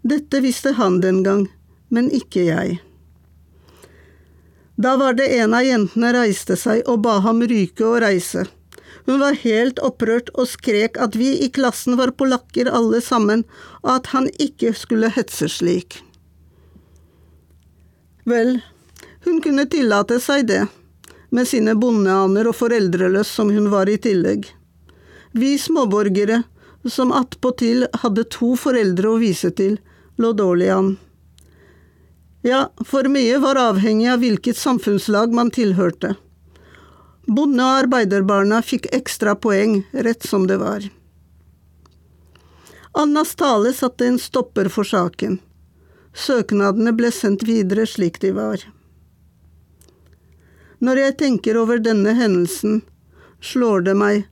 Dette 0.02 0.40
visste 0.40 0.72
han 0.78 1.00
den 1.02 1.22
gang, 1.26 1.46
men 1.90 2.08
ikke 2.14 2.46
jeg. 2.46 2.80
Da 4.82 4.96
var 4.96 5.14
det 5.14 5.28
en 5.38 5.54
av 5.54 5.62
jentene 5.62 6.10
reiste 6.16 6.56
seg 6.58 6.82
og 6.90 7.04
ba 7.04 7.20
ham 7.22 7.42
ryke 7.46 7.84
og 7.86 8.00
reise. 8.02 8.48
Hun 9.06 9.20
var 9.20 9.36
helt 9.42 9.78
opprørt 9.82 10.30
og 10.34 10.48
skrek 10.50 10.98
at 11.02 11.14
vi 11.18 11.28
i 11.44 11.48
klassen 11.54 11.98
var 11.98 12.14
polakker 12.18 12.70
alle 12.70 12.98
sammen, 13.02 13.44
og 13.82 13.90
at 13.96 14.10
han 14.14 14.26
ikke 14.42 14.72
skulle 14.78 15.10
hetse 15.14 15.46
slik. 15.50 16.00
Vel, 18.26 18.56
hun 19.26 19.38
kunne 19.42 19.68
tillate 19.70 20.18
seg 20.22 20.46
det, 20.50 20.64
med 21.30 21.48
sine 21.50 21.74
bondeaner 21.78 22.50
og 22.50 22.58
foreldreløs 22.58 23.30
som 23.38 23.50
hun 23.54 23.70
var 23.70 23.90
i 23.90 23.98
tillegg. 24.02 24.48
Vi 25.32 25.54
småborgere, 25.58 26.42
som 26.90 27.14
attpåtil 27.14 27.86
hadde 28.02 28.26
to 28.34 28.54
foreldre 28.58 29.14
å 29.14 29.22
vise 29.22 29.50
til, 29.54 29.78
lå 30.18 30.34
dårlig 30.38 30.70
an. 30.74 30.94
Ja, 32.42 32.72
for 32.84 33.06
mye 33.06 33.38
var 33.38 33.56
avhengig 33.56 34.08
av 34.10 34.18
hvilket 34.18 34.56
samfunnslag 34.58 35.34
man 35.34 35.50
tilhørte. 35.54 36.16
Bonde- 37.26 37.62
og 37.62 37.84
arbeiderbarna 37.84 38.58
fikk 38.66 38.88
ekstra 38.90 39.36
poeng, 39.38 39.84
rett 39.92 40.26
som 40.26 40.48
det 40.50 40.58
var. 40.58 40.88
Annas 42.98 43.34
tale 43.34 43.72
satte 43.72 44.06
en 44.06 44.18
stopper 44.18 44.68
for 44.68 44.84
saken. 44.84 45.38
Søknadene 46.12 46.92
ble 46.92 47.12
sendt 47.14 47.46
videre 47.46 47.86
slik 47.86 48.18
de 48.20 48.34
var. 48.36 48.66
Når 50.82 50.98
jeg 50.98 51.16
tenker 51.22 51.56
over 51.56 51.78
denne 51.78 52.12
hendelsen, 52.18 52.82
slår 53.40 53.86
det 53.86 53.94
meg 53.96 54.26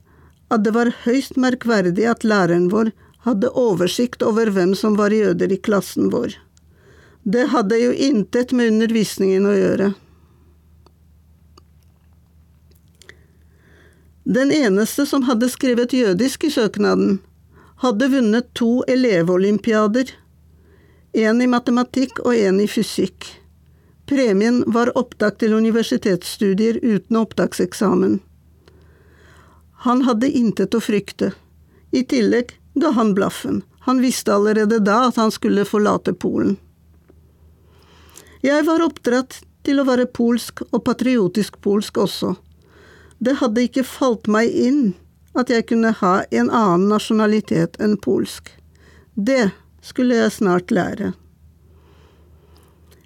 at 0.51 0.65
det 0.65 0.75
var 0.75 0.91
høyst 1.05 1.39
merkverdig 1.39 2.05
at 2.11 2.27
læreren 2.27 2.67
vår 2.69 2.91
hadde 3.23 3.55
oversikt 3.55 4.21
over 4.21 4.51
hvem 4.51 4.75
som 4.75 4.99
var 4.99 5.15
jøder 5.15 5.51
i 5.55 5.57
klassen 5.57 6.11
vår. 6.11 6.35
Det 7.23 7.45
hadde 7.51 7.77
jo 7.77 7.91
intet 7.93 8.51
med 8.51 8.71
undervisningen 8.73 9.45
å 9.45 9.53
gjøre. 9.53 9.91
Den 14.23 14.51
eneste 14.51 15.05
som 15.05 15.25
hadde 15.27 15.49
skrevet 15.49 15.93
jødisk 15.93 16.47
i 16.47 16.51
søknaden, 16.53 17.19
hadde 17.81 18.09
vunnet 18.13 18.49
to 18.57 18.81
elevolympiader, 18.87 20.09
en 21.13 21.41
i 21.41 21.49
matematikk 21.49 22.21
og 22.23 22.35
en 22.37 22.61
i 22.61 22.67
fysikk. 22.69 23.27
Premien 24.09 24.61
var 24.67 24.93
opptak 24.97 25.37
til 25.41 25.53
universitetsstudier 25.53 26.79
uten 26.81 27.17
opptakseksamen. 27.21 28.19
Han 29.85 30.03
hadde 30.05 30.29
intet 30.29 30.77
å 30.77 30.81
frykte. 30.83 31.31
I 31.91 32.03
tillegg 32.05 32.53
ga 32.81 32.93
han 32.97 33.15
blaffen. 33.17 33.63
Han 33.87 34.01
visste 34.01 34.33
allerede 34.35 34.79
da 34.79 35.07
at 35.07 35.17
han 35.17 35.33
skulle 35.33 35.65
forlate 35.65 36.13
Polen. 36.13 36.57
Jeg 38.41 38.65
var 38.65 38.81
oppdratt 38.81 39.43
til 39.61 39.77
å 39.77 39.85
være 39.85 40.07
polsk 40.09 40.63
og 40.71 40.79
patriotisk 40.87 41.59
polsk 41.61 41.99
også. 42.01 42.33
Det 43.21 43.35
hadde 43.37 43.67
ikke 43.67 43.85
falt 43.85 44.25
meg 44.25 44.49
inn 44.49 44.95
at 45.37 45.51
jeg 45.53 45.67
kunne 45.69 45.91
ha 45.99 46.13
en 46.33 46.49
annen 46.49 46.87
nasjonalitet 46.89 47.77
enn 47.77 47.99
polsk. 48.01 48.49
Det 49.13 49.51
skulle 49.85 50.17
jeg 50.17 50.33
snart 50.33 50.73
lære. 50.73 51.11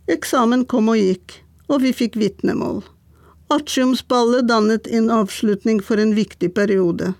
Eksamen 0.07 0.63
kom 0.71 0.87
og 0.93 1.01
gikk, 1.01 1.41
og 1.67 1.83
vi 1.83 1.91
fikk 1.97 2.15
vitnemål. 2.21 2.83
Artiumsballet 3.51 4.47
dannet 4.47 4.87
en 4.87 5.11
avslutning 5.11 5.81
for 5.83 5.99
en 5.99 6.15
viktig 6.15 6.53
periode. 6.55 7.11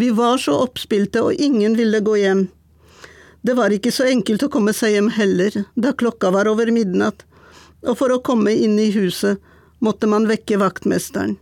Vi 0.00 0.08
var 0.16 0.40
så 0.40 0.56
oppspilte, 0.64 1.20
og 1.22 1.34
ingen 1.36 1.76
ville 1.76 2.00
gå 2.00 2.16
hjem. 2.22 2.46
Det 3.44 3.54
var 3.58 3.74
ikke 3.74 3.92
så 3.92 4.08
enkelt 4.08 4.46
å 4.46 4.50
komme 4.50 4.72
seg 4.72 4.96
hjem 4.96 5.12
heller, 5.12 5.64
da 5.76 5.92
klokka 5.92 6.32
var 6.32 6.48
over 6.48 6.72
midnatt, 6.72 7.26
og 7.84 7.98
for 8.00 8.12
å 8.14 8.22
komme 8.24 8.52
inn 8.52 8.78
i 8.80 8.90
huset 8.94 9.40
måtte 9.84 10.08
man 10.10 10.28
vekke 10.28 10.58
vaktmesteren. 10.60 11.36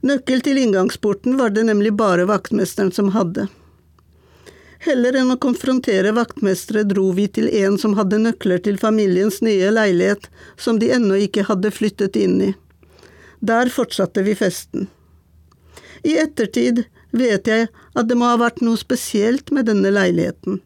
Nøkkel 0.00 0.42
til 0.46 0.58
inngangsporten 0.62 1.38
var 1.38 1.50
det 1.54 1.64
nemlig 1.66 1.92
bare 1.98 2.26
vaktmesteren 2.28 2.92
som 2.94 3.10
hadde. 3.14 3.48
Heller 4.84 5.16
enn 5.18 5.32
å 5.34 5.40
konfrontere 5.42 6.12
vaktmestere 6.14 6.84
dro 6.86 7.08
vi 7.16 7.26
til 7.26 7.48
en 7.64 7.78
som 7.82 7.96
hadde 7.98 8.20
nøkler 8.22 8.62
til 8.62 8.78
familiens 8.78 9.40
nye 9.42 9.72
leilighet, 9.74 10.28
som 10.56 10.78
de 10.78 10.92
ennå 10.94 11.18
ikke 11.24 11.48
hadde 11.48 11.74
flyttet 11.74 12.16
inn 12.16 12.38
i. 12.50 12.52
Der 13.40 13.70
fortsatte 13.74 14.22
vi 14.22 14.36
festen. 14.38 14.86
I 16.06 16.14
ettertid 16.22 16.84
vet 17.10 17.50
jeg 17.50 17.66
at 17.68 18.06
det 18.06 18.18
må 18.18 18.30
ha 18.30 18.38
vært 18.38 18.62
noe 18.62 18.78
spesielt 18.78 19.50
med 19.50 19.66
denne 19.66 19.90
leiligheten. 19.90 20.60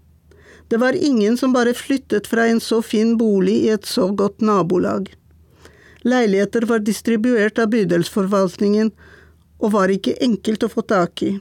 Det 0.72 0.78
var 0.78 0.92
ingen 0.92 1.36
som 1.36 1.52
bare 1.52 1.74
flyttet 1.74 2.26
fra 2.26 2.46
en 2.46 2.60
så 2.60 2.82
fin 2.82 3.16
bolig 3.16 3.52
i 3.52 3.68
et 3.68 3.84
så 3.86 4.06
godt 4.08 4.40
nabolag. 4.40 5.10
Leiligheter 6.00 6.62
var 6.62 6.78
distribuert 6.78 7.58
av 7.60 7.66
bydelsforvaltningen 7.74 8.88
og 9.58 9.74
var 9.74 9.92
ikke 9.92 10.14
enkelt 10.24 10.62
å 10.64 10.70
få 10.72 10.82
tak 10.88 11.22
i. 11.26 11.32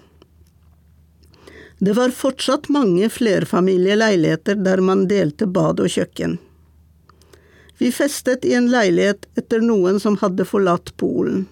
Det 1.80 1.96
var 1.96 2.12
fortsatt 2.12 2.68
mange 2.76 3.08
flerfamilieleiligheter 3.10 4.60
der 4.66 4.84
man 4.84 5.06
delte 5.08 5.48
bad 5.48 5.80
og 5.80 5.88
kjøkken. 5.94 6.34
Vi 7.80 7.92
festet 7.96 8.44
i 8.44 8.52
en 8.60 8.68
leilighet 8.74 9.30
etter 9.40 9.64
noen 9.64 10.02
som 10.04 10.18
hadde 10.20 10.44
forlatt 10.50 10.92
Polen. 11.00 11.46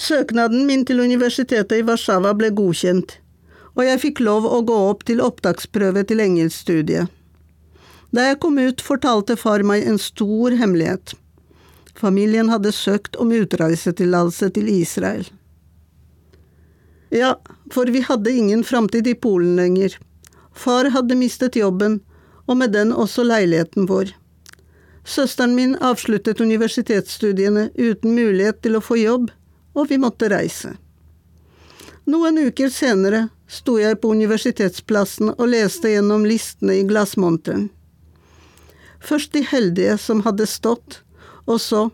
Søknaden 0.00 0.64
min 0.64 0.86
til 0.88 1.04
universitetet 1.04 1.76
i 1.76 1.84
Warszawa 1.84 2.32
ble 2.40 2.48
godkjent, 2.56 3.18
og 3.74 3.84
jeg 3.86 4.00
fikk 4.02 4.22
lov 4.22 4.46
å 4.46 4.62
gå 4.66 4.76
opp 4.90 5.04
til 5.08 5.22
opptaksprøve 5.24 6.04
til 6.08 6.22
engelskstudiet. 6.22 7.10
Da 8.14 8.28
jeg 8.28 8.40
kom 8.42 8.58
ut, 8.62 8.82
fortalte 8.84 9.34
far 9.36 9.64
meg 9.66 9.86
en 9.88 9.98
stor 9.98 10.54
hemmelighet. 10.54 11.16
Familien 11.98 12.50
hadde 12.50 12.74
søkt 12.74 13.16
om 13.18 13.32
utreisetillatelse 13.34 14.50
til 14.54 14.70
Israel. 14.70 15.26
Ja, 17.14 17.36
for 17.70 17.90
vi 17.90 18.02
hadde 18.06 18.30
ingen 18.30 18.64
framtid 18.66 19.06
i 19.06 19.14
Polen 19.14 19.56
lenger. 19.58 19.98
Far 20.54 20.90
hadde 20.94 21.18
mistet 21.18 21.58
jobben, 21.58 22.00
og 22.46 22.58
med 22.60 22.74
den 22.74 22.92
også 22.92 23.24
leiligheten 23.26 23.88
vår. 23.90 24.12
Søsteren 25.04 25.54
min 25.54 25.74
avsluttet 25.82 26.40
universitetsstudiene 26.40 27.68
uten 27.74 28.14
mulighet 28.14 28.62
til 28.62 28.78
å 28.78 28.82
få 28.82 28.98
jobb, 29.02 29.30
og 29.74 29.90
vi 29.90 29.98
måtte 29.98 30.30
reise. 30.30 30.76
Noen 32.04 32.38
uker 32.38 32.68
senere 32.68 33.28
sto 33.48 33.78
jeg 33.80 33.96
på 34.00 34.10
universitetsplassen 34.12 35.30
og 35.34 35.46
leste 35.48 35.94
gjennom 35.94 36.26
listene 36.28 36.76
i 36.80 36.84
glassmonteren. 36.88 37.70
Først 39.00 39.32
de 39.32 39.44
heldige 39.44 39.96
som 40.00 40.20
hadde 40.24 40.46
stått, 40.48 41.00
og 41.48 41.60
så, 41.60 41.88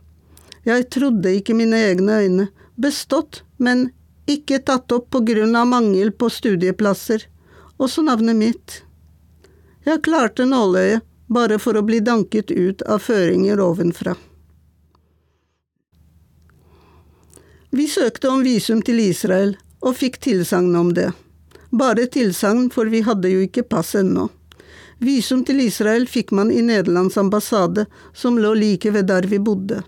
jeg 0.66 0.88
trodde 0.94 1.34
ikke 1.38 1.54
mine 1.58 1.78
egne 1.90 2.18
øyne, 2.24 2.48
bestått, 2.74 3.42
men 3.58 3.90
ikke 4.30 4.60
tatt 4.66 4.92
opp 4.94 5.10
på 5.14 5.22
grunn 5.26 5.56
av 5.58 5.70
mangel 5.70 6.12
på 6.12 6.30
studieplasser, 6.30 7.26
også 7.78 8.02
navnet 8.06 8.38
mitt. 8.38 8.82
Jeg 9.86 10.02
klarte 10.06 10.46
nåløyet 10.46 11.06
bare 11.30 11.58
for 11.62 11.78
å 11.78 11.86
bli 11.86 12.00
danket 12.02 12.50
ut 12.50 12.82
av 12.82 13.02
føringer 13.02 13.62
ovenfra. 13.62 14.16
Vi 17.70 17.86
søkte 17.86 18.30
om 18.30 18.42
visum 18.42 18.82
til 18.82 18.98
Israel, 18.98 19.54
og 19.80 19.96
fikk 19.96 20.20
tilsagn 20.20 20.74
om 20.76 20.92
det. 20.94 21.10
Bare 21.70 22.06
tilsagn, 22.06 22.70
for 22.70 22.90
vi 22.90 23.02
hadde 23.06 23.30
jo 23.30 23.44
ikke 23.46 23.62
pass 23.62 23.94
ennå. 23.94 24.28
Visum 25.00 25.44
til 25.48 25.62
Israel 25.64 26.04
fikk 26.10 26.34
man 26.36 26.50
i 26.52 26.60
Nederlands 26.62 27.16
ambassade, 27.16 27.86
som 28.12 28.38
lå 28.38 28.52
like 28.54 28.90
ved 28.90 29.08
der 29.08 29.28
vi 29.30 29.38
bodde. 29.38 29.82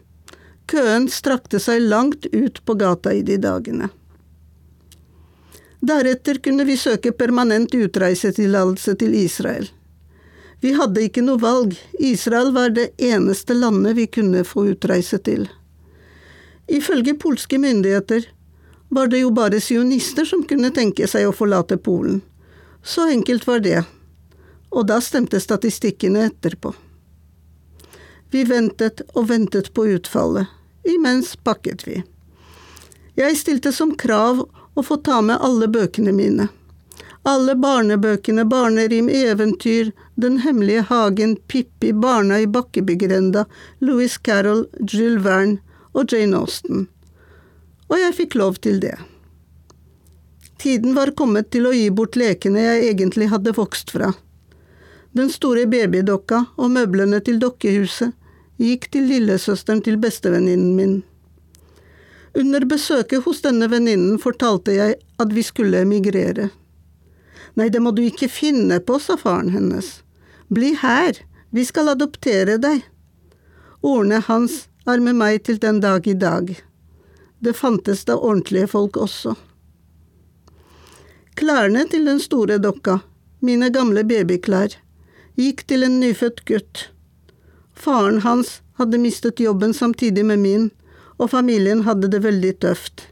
Køen 0.67 1.09
strakte 1.13 1.61
seg 1.61 1.83
langt 1.85 2.27
ut 2.33 2.63
på 2.65 2.75
gata 2.81 3.13
i 3.13 3.21
de 3.27 3.37
dagene. 3.37 3.91
Deretter 5.83 6.39
kunne 6.39 6.65
vi 6.65 6.77
søke 6.79 7.13
permanent 7.13 7.75
utreisetillatelse 7.75 8.95
til 9.01 9.15
Israel. 9.19 9.67
Vi 10.63 10.73
hadde 10.79 11.03
ikke 11.03 11.25
noe 11.27 11.43
valg, 11.43 11.75
Israel 11.99 12.53
var 12.55 12.71
det 12.71 12.93
eneste 13.03 13.57
landet 13.59 13.97
vi 13.99 14.07
kunne 14.07 14.45
få 14.47 14.69
utreise 14.71 15.19
til. 15.27 15.49
Ifølge 16.71 17.17
polske 17.19 17.59
myndigheter 17.59 18.29
var 18.93 19.07
det 19.07 19.19
jo 19.19 19.31
bare 19.31 19.61
sionister 19.61 20.25
som 20.25 20.43
kunne 20.45 20.69
tenke 20.71 21.07
seg 21.09 21.25
å 21.25 21.33
forlate 21.33 21.79
Polen. 21.81 22.19
Så 22.85 23.07
enkelt 23.09 23.47
var 23.47 23.63
det, 23.65 23.85
og 24.69 24.85
da 24.91 24.99
stemte 25.01 25.41
statistikkene 25.41 26.27
etterpå. 26.29 26.75
Vi 28.35 28.45
ventet 28.45 29.01
og 29.15 29.31
ventet 29.31 29.73
på 29.73 29.87
utfallet, 29.95 30.45
imens 30.85 31.33
pakket 31.41 31.87
vi. 31.89 32.03
Jeg 33.17 33.41
stilte 33.41 33.73
som 33.73 33.97
krav 33.97 34.45
å 34.45 34.85
få 34.85 35.01
ta 35.01 35.23
med 35.25 35.41
alle 35.41 35.73
bøkene 35.73 36.13
mine. 36.13 36.51
Alle 37.25 37.57
barnebøkene, 37.57 38.45
barnerim, 38.45 39.09
eventyr, 39.09 39.93
Den 40.15 40.43
hemmelige 40.45 40.83
hagen, 40.93 41.37
Pippi, 41.49 41.93
Barna 41.93 42.41
i 42.41 42.47
Bakkebygrenda, 42.47 43.47
Louis 43.81 44.19
Carroll, 44.19 44.67
Jules 44.81 45.25
Verne 45.25 45.63
og 45.95 46.13
Jane 46.13 46.37
Austen. 46.37 46.91
Og 47.93 48.01
jeg 48.01 48.17
fikk 48.17 48.37
lov 48.41 48.57
til 48.65 48.81
det. 48.81 48.97
Tiden 50.63 50.95
var 50.97 51.13
kommet 51.19 51.51
til 51.53 51.67
å 51.69 51.75
gi 51.77 51.91
bort 51.93 52.17
lekene 52.17 52.63
jeg 52.63 52.93
egentlig 52.95 53.29
hadde 53.33 53.53
vokst 53.57 53.93
fra. 53.93 54.13
Den 55.13 55.29
store 55.29 55.67
babydokka 55.69 56.39
og 56.57 56.73
møblene 56.73 57.21
til 57.21 57.41
dokkehuset 57.43 58.15
gikk 58.63 58.89
til 58.95 59.11
lillesøsteren 59.11 59.83
til 59.85 59.99
bestevenninnen 60.01 60.77
min. 60.79 60.95
Under 62.39 62.65
besøket 62.65 63.27
hos 63.27 63.43
denne 63.45 63.69
venninnen 63.69 64.17
fortalte 64.23 64.73
jeg 64.73 64.97
at 65.21 65.37
vi 65.37 65.45
skulle 65.45 65.83
emigrere. 65.85 66.49
Nei, 67.59 67.69
det 67.69 67.83
må 67.85 67.93
du 67.93 68.01
ikke 68.07 68.31
finne 68.33 68.81
på, 68.81 68.97
sa 68.97 69.19
faren 69.21 69.53
hennes. 69.53 69.99
Bli 70.49 70.73
her, 70.81 71.19
vi 71.53 71.67
skal 71.69 71.93
adoptere 71.93 72.57
deg. 72.63 72.87
Ordene 73.85 74.23
hans 74.25 74.63
er 74.89 75.03
med 75.05 75.19
meg 75.21 75.43
til 75.45 75.61
den 75.61 75.83
dag 75.85 76.09
i 76.09 76.17
dag. 76.17 76.55
Det 77.43 77.57
fantes 77.59 78.05
da 78.07 78.15
ordentlige 78.15 78.69
folk 78.71 78.97
også. 78.97 79.35
Klærne 81.35 81.87
til 81.91 82.07
den 82.07 82.21
store 82.23 82.59
dokka, 82.63 83.01
mine 83.43 83.71
gamle 83.75 84.05
babyklær, 84.07 84.77
gikk 85.41 85.65
til 85.67 85.83
en 85.83 85.99
nyfødt 85.99 86.45
gutt. 86.47 86.85
Faren 87.75 88.21
hans 88.23 88.61
hadde 88.79 89.01
mistet 89.03 89.41
jobben 89.41 89.75
samtidig 89.75 90.25
med 90.29 90.39
min, 90.39 90.71
og 91.19 91.31
familien 91.31 91.83
hadde 91.87 92.11
det 92.13 92.23
veldig 92.23 92.53
tøft. 92.63 93.09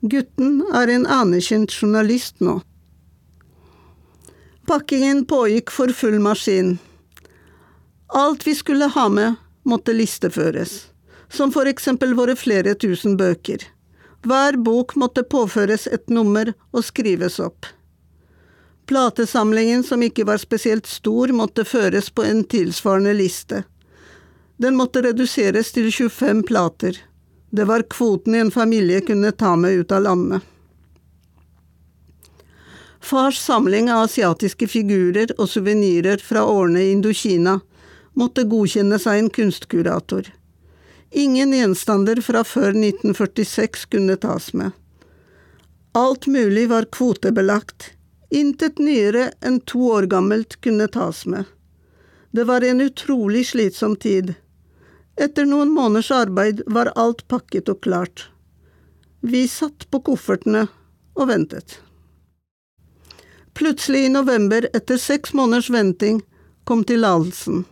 Gutten 0.00 0.62
er 0.74 0.90
en 0.90 1.06
anerkjent 1.06 1.74
journalist 1.76 2.40
nå. 2.40 2.60
Pakkingen 4.66 5.26
pågikk 5.28 5.70
for 5.74 5.92
full 5.92 6.18
maskin. 6.22 6.78
Alt 8.08 8.46
vi 8.46 8.54
skulle 8.54 8.88
ha 8.90 9.08
med, 9.12 9.36
måtte 9.62 9.94
listeføres, 9.94 10.88
som 11.32 11.52
for 11.52 11.66
eksempel 11.70 12.14
våre 12.14 12.36
flere 12.36 12.74
tusen 12.74 13.16
bøker. 13.16 13.62
Hver 14.26 14.56
bok 14.56 14.96
måtte 15.00 15.22
påføres 15.22 15.86
et 15.86 16.08
nummer 16.12 16.52
og 16.72 16.84
skrives 16.84 17.38
opp. 17.40 17.66
Platesamlingen, 18.90 19.84
som 19.86 20.02
ikke 20.02 20.26
var 20.26 20.40
spesielt 20.42 20.86
stor, 20.86 21.30
måtte 21.32 21.64
føres 21.64 22.10
på 22.10 22.24
en 22.26 22.42
tilsvarende 22.44 23.14
liste. 23.14 23.62
Den 24.60 24.76
måtte 24.76 25.02
reduseres 25.06 25.70
til 25.72 25.92
25 25.92 26.42
plater. 26.48 26.98
Det 27.50 27.64
var 27.70 27.86
kvoten 27.88 28.34
en 28.34 28.50
familie 28.50 29.00
kunne 29.00 29.30
ta 29.32 29.54
med 29.56 29.72
ut 29.72 29.92
av 29.92 30.02
landet. 30.02 30.42
Fars 33.00 33.38
samling 33.38 33.88
av 33.90 34.04
asiatiske 34.04 34.68
figurer 34.68 35.32
og 35.38 35.48
suvenirer 35.48 36.20
fra 36.20 36.44
årene 36.44 36.82
i 36.82 36.90
Indokina 36.92 37.56
måtte 38.12 38.44
godkjennes 38.44 39.06
av 39.06 39.16
en 39.22 39.30
kunstkurator. 39.30 40.28
Ingen 41.10 41.52
gjenstander 41.52 42.20
fra 42.22 42.44
før 42.46 42.70
1946 42.70 43.86
kunne 43.90 44.16
tas 44.16 44.52
med. 44.54 44.70
Alt 45.92 46.26
mulig 46.26 46.68
var 46.70 46.86
kvotebelagt. 46.94 47.90
Intet 48.30 48.78
nyere 48.78 49.32
enn 49.42 49.58
to 49.66 49.88
år 49.90 50.06
gammelt 50.06 50.60
kunne 50.62 50.86
tas 50.88 51.24
med. 51.26 51.44
Det 52.30 52.44
var 52.46 52.62
en 52.62 52.80
utrolig 52.80 53.46
slitsom 53.46 53.96
tid. 53.96 54.34
Etter 55.18 55.48
noen 55.50 55.72
måneders 55.74 56.12
arbeid 56.14 56.62
var 56.66 56.92
alt 56.94 57.26
pakket 57.28 57.68
og 57.68 57.80
klart. 57.82 58.28
Vi 59.20 59.48
satt 59.50 59.88
på 59.90 59.98
koffertene 60.06 60.68
og 61.18 61.26
ventet. 61.28 61.80
Plutselig 63.58 64.06
i 64.06 64.12
november, 64.14 64.68
etter 64.72 64.96
seks 64.96 65.34
måneders 65.34 65.72
venting, 65.74 66.22
kom 66.64 66.86
tillatelsen. 66.86 67.64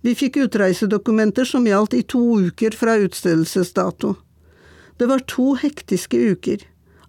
Vi 0.00 0.14
fikk 0.14 0.36
utreisedokumenter 0.36 1.44
som 1.44 1.66
gjaldt 1.66 1.94
i 1.94 2.02
to 2.02 2.20
uker 2.40 2.70
fra 2.70 2.96
utstedelsesdato. 3.02 4.14
Det 4.98 5.06
var 5.06 5.18
to 5.30 5.54
hektiske 5.58 6.16
uker. 6.16 6.62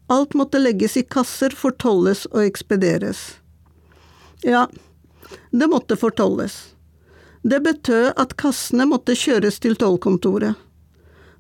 Alt 0.10 0.34
måtte 0.34 0.60
legges 0.60 0.97
i 0.97 1.04
kasser, 1.06 1.54
fortolles 1.54 2.25
og 2.32 2.41
ekspederes. 2.43 3.21
Ja, 4.41 4.67
det 5.52 5.67
måtte 5.69 5.97
fortolles. 5.97 6.73
Det 7.41 7.60
betød 7.63 8.13
at 8.17 8.34
kassene 8.41 8.88
måtte 8.89 9.15
kjøres 9.15 9.62
til 9.63 9.78
tollkontoret, 9.80 10.58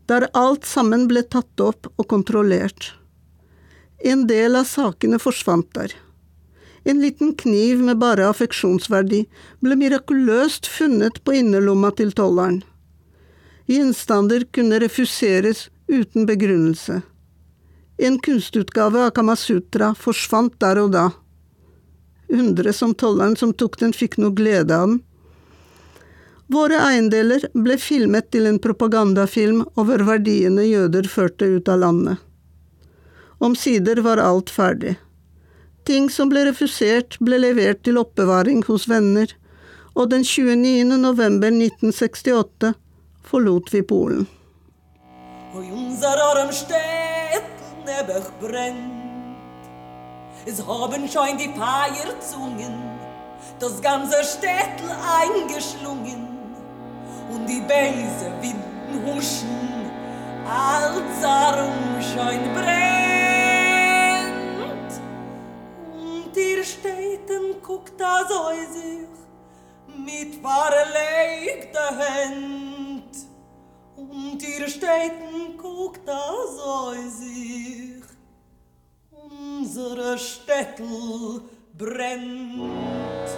der 0.07 0.29
alt 0.37 0.65
sammen 0.69 1.07
ble 1.09 1.25
tatt 1.25 1.59
opp 1.61 1.89
og 1.97 2.07
kontrollert. 2.07 2.93
En 3.99 4.27
del 4.29 4.55
av 4.55 4.69
sakene 4.69 5.19
forsvant 5.19 5.73
der. 5.75 5.91
En 6.83 7.01
liten 7.01 7.33
kniv 7.35 7.81
med 7.83 7.99
bare 7.99 8.29
affeksjonsverdi 8.29 9.25
ble 9.63 9.77
mirakuløst 9.79 10.67
funnet 10.67 11.19
på 11.23 11.35
innerlomma 11.41 11.91
til 11.97 12.13
tolleren. 12.15 12.61
Gjenstander 13.69 14.47
kunne 14.55 14.79
refuseres 14.81 15.67
uten 15.87 16.25
begrunnelse. 16.25 17.01
En 17.97 18.19
kunstutgave 18.19 19.03
av 19.05 19.11
Kamasutra 19.11 19.91
forsvant 19.97 20.55
der 20.63 20.79
og 20.81 20.93
da. 20.95 21.09
Undre 22.29 22.73
som 22.73 22.95
tolleren 22.95 23.35
som 23.35 23.51
tok 23.53 23.77
den, 23.81 23.93
fikk 23.93 24.17
noe 24.21 24.33
glede 24.33 24.75
av 24.75 24.87
den. 24.93 24.99
Våre 26.49 26.79
eiendeler 26.81 27.43
ble 27.53 27.75
filmet 27.77 28.31
til 28.33 28.47
en 28.49 28.57
propagandafilm 28.61 29.61
over 29.77 30.01
verdiene 30.07 30.63
jøder 30.65 31.05
førte 31.05 31.45
ut 31.45 31.69
av 31.69 31.83
landet. 31.83 32.17
Omsider 33.37 34.01
var 34.01 34.17
alt 34.17 34.49
ferdig. 34.49 34.95
Ting 35.89 36.05
som 36.13 36.29
ble 36.29 36.43
refusert, 36.45 37.15
ble 37.25 37.39
levert 37.41 37.79
til 37.81 37.95
oppbevaring 37.97 38.59
hos 38.67 38.83
venner, 38.91 39.31
og 39.97 40.11
den 40.11 40.21
29. 40.21 40.83
november 41.01 41.49
1968 41.49 42.75
forlot 43.25 43.71
vi 43.73 43.81
Polen. 43.81 44.27
Es 50.45 50.61
haben 50.67 51.09
schon 51.09 51.41
die 51.41 51.49
Feierzungen 51.57 52.77
das 53.59 53.81
ganze 53.81 54.23
Städtel 54.23 54.93
eingeschlungen 55.17 56.21
und 57.33 57.49
die 57.49 57.61
Beise 57.61 58.29
winden 58.45 59.01
huschen, 59.07 59.89
als 60.45 61.25
Arum 61.25 61.99
schon 62.13 62.53
brennt. 62.53 63.38
Und 66.29 66.37
ihr 66.37 66.63
Städten 66.63 67.55
guckt 67.63 67.93
das 67.97 68.29
sich 68.73 69.09
mit 69.97 70.35
verlegter 70.45 71.89
Hand. 71.97 73.15
Und 73.97 74.37
dir 74.39 74.67
Städten 74.67 75.57
guckt 75.57 76.01
das 76.05 77.17
sich. 77.17 78.03
Unsere 79.09 80.19
Städtel 80.19 81.41
brennt. 81.75 83.29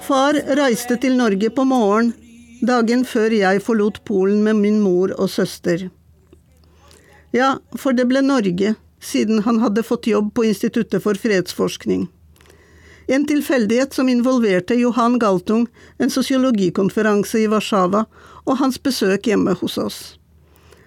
Far 0.00 0.34
reiste 0.34 0.96
til 0.98 1.16
Norge 1.16 1.50
på 1.50 1.64
morgen, 1.64 2.14
dagen 2.62 3.04
før 3.04 3.30
jeg 3.30 3.62
forlot 3.62 4.04
Polen 4.04 4.44
med 4.44 4.54
min 4.54 4.80
mor 4.80 5.18
og 5.18 5.30
søster. 5.30 5.90
Ja, 7.32 7.56
for 7.74 7.92
det 7.92 8.06
ble 8.06 8.22
Norge, 8.22 8.76
siden 9.00 9.42
han 9.46 9.60
hadde 9.60 9.82
fått 9.82 10.06
jobb 10.06 10.34
på 10.34 10.44
Instituttet 10.44 11.02
for 11.02 11.14
fredsforskning. 11.14 12.08
En 13.08 13.26
tilfeldighet 13.26 13.94
som 13.94 14.08
involverte 14.08 14.74
Johan 14.74 15.18
Galtung, 15.18 15.66
en 15.98 16.10
sosiologikonferanse 16.10 17.38
i 17.40 17.46
Warszawa, 17.48 18.04
og 18.44 18.58
hans 18.60 18.76
besøk 18.82 19.26
hjemme 19.30 19.54
hos 19.60 19.78
oss. 19.78 20.00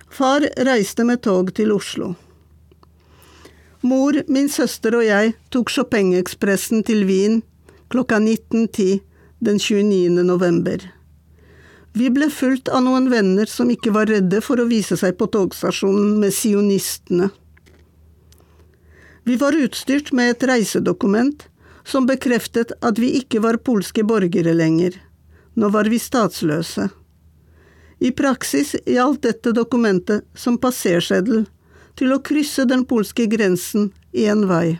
Far 0.09 0.45
reiste 0.67 1.05
med 1.07 1.23
tog 1.25 1.53
til 1.55 1.71
Oslo. 1.71 2.13
Mor, 3.81 4.13
min 4.27 4.49
søster 4.49 4.93
og 4.93 5.05
jeg 5.07 5.33
tok 5.49 5.71
Chopin-ekspressen 5.73 6.83
til 6.85 7.07
Wien 7.09 7.41
klokka 7.89 8.19
19.10 8.21 8.99
den 9.39 9.59
29. 9.59 10.23
november. 10.23 10.83
Vi 11.93 12.07
ble 12.13 12.29
fulgt 12.31 12.69
av 12.69 12.85
noen 12.85 13.09
venner 13.11 13.49
som 13.49 13.71
ikke 13.73 13.91
var 13.95 14.07
redde 14.07 14.39
for 14.45 14.61
å 14.61 14.67
vise 14.69 14.95
seg 14.99 15.17
på 15.19 15.27
togstasjonen 15.33 16.19
med 16.21 16.35
sionistene. 16.35 17.31
Vi 19.23 19.35
var 19.35 19.53
utstyrt 19.53 20.11
med 20.11 20.31
et 20.31 20.43
reisedokument 20.43 21.47
som 21.85 22.07
bekreftet 22.09 22.73
at 22.81 22.99
vi 22.99 23.13
ikke 23.19 23.41
var 23.43 23.61
polske 23.61 24.03
borgere 24.03 24.53
lenger. 24.57 24.95
Nå 25.53 25.69
var 25.69 25.89
vi 25.91 25.99
statsløse. 25.99 26.89
I 28.01 28.11
praksis 28.17 28.73
gjaldt 28.89 29.21
dette 29.27 29.53
dokumentet 29.53 30.25
som 30.33 30.57
passerseddel 30.57 31.45
til 31.99 32.13
å 32.15 32.21
krysse 32.25 32.65
den 32.65 32.85
polske 32.89 33.27
grensen 33.29 33.91
én 34.11 34.47
vei. 34.49 34.79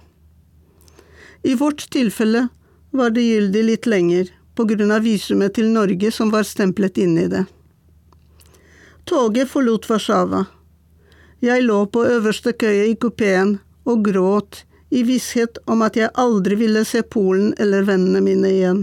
I 1.43 1.53
vårt 1.57 1.85
tilfelle 1.93 2.47
var 2.91 3.13
det 3.13 3.27
gyldig 3.27 3.63
litt 3.65 3.89
lenger, 3.89 4.29
på 4.55 4.65
grunn 4.67 4.91
av 4.91 5.05
visumet 5.05 5.53
til 5.55 5.69
Norge 5.71 6.09
som 6.11 6.31
var 6.33 6.43
stemplet 6.43 6.97
inn 7.01 7.13
i 7.17 7.27
det. 7.31 7.45
Toget 9.05 9.49
forlot 9.49 9.87
Warszawa. 9.89 10.45
Jeg 11.41 11.63
lå 11.65 11.85
på 11.93 12.03
øverste 12.05 12.53
køye 12.53 12.89
i 12.91 12.97
kupeen 12.99 13.55
og 13.91 14.05
gråt 14.07 14.63
i 14.91 15.03
visshet 15.07 15.59
om 15.71 15.83
at 15.85 15.99
jeg 15.99 16.11
aldri 16.19 16.57
ville 16.59 16.83
se 16.87 17.03
Polen 17.03 17.53
eller 17.61 17.85
vennene 17.87 18.23
mine 18.23 18.49
igjen. 18.51 18.81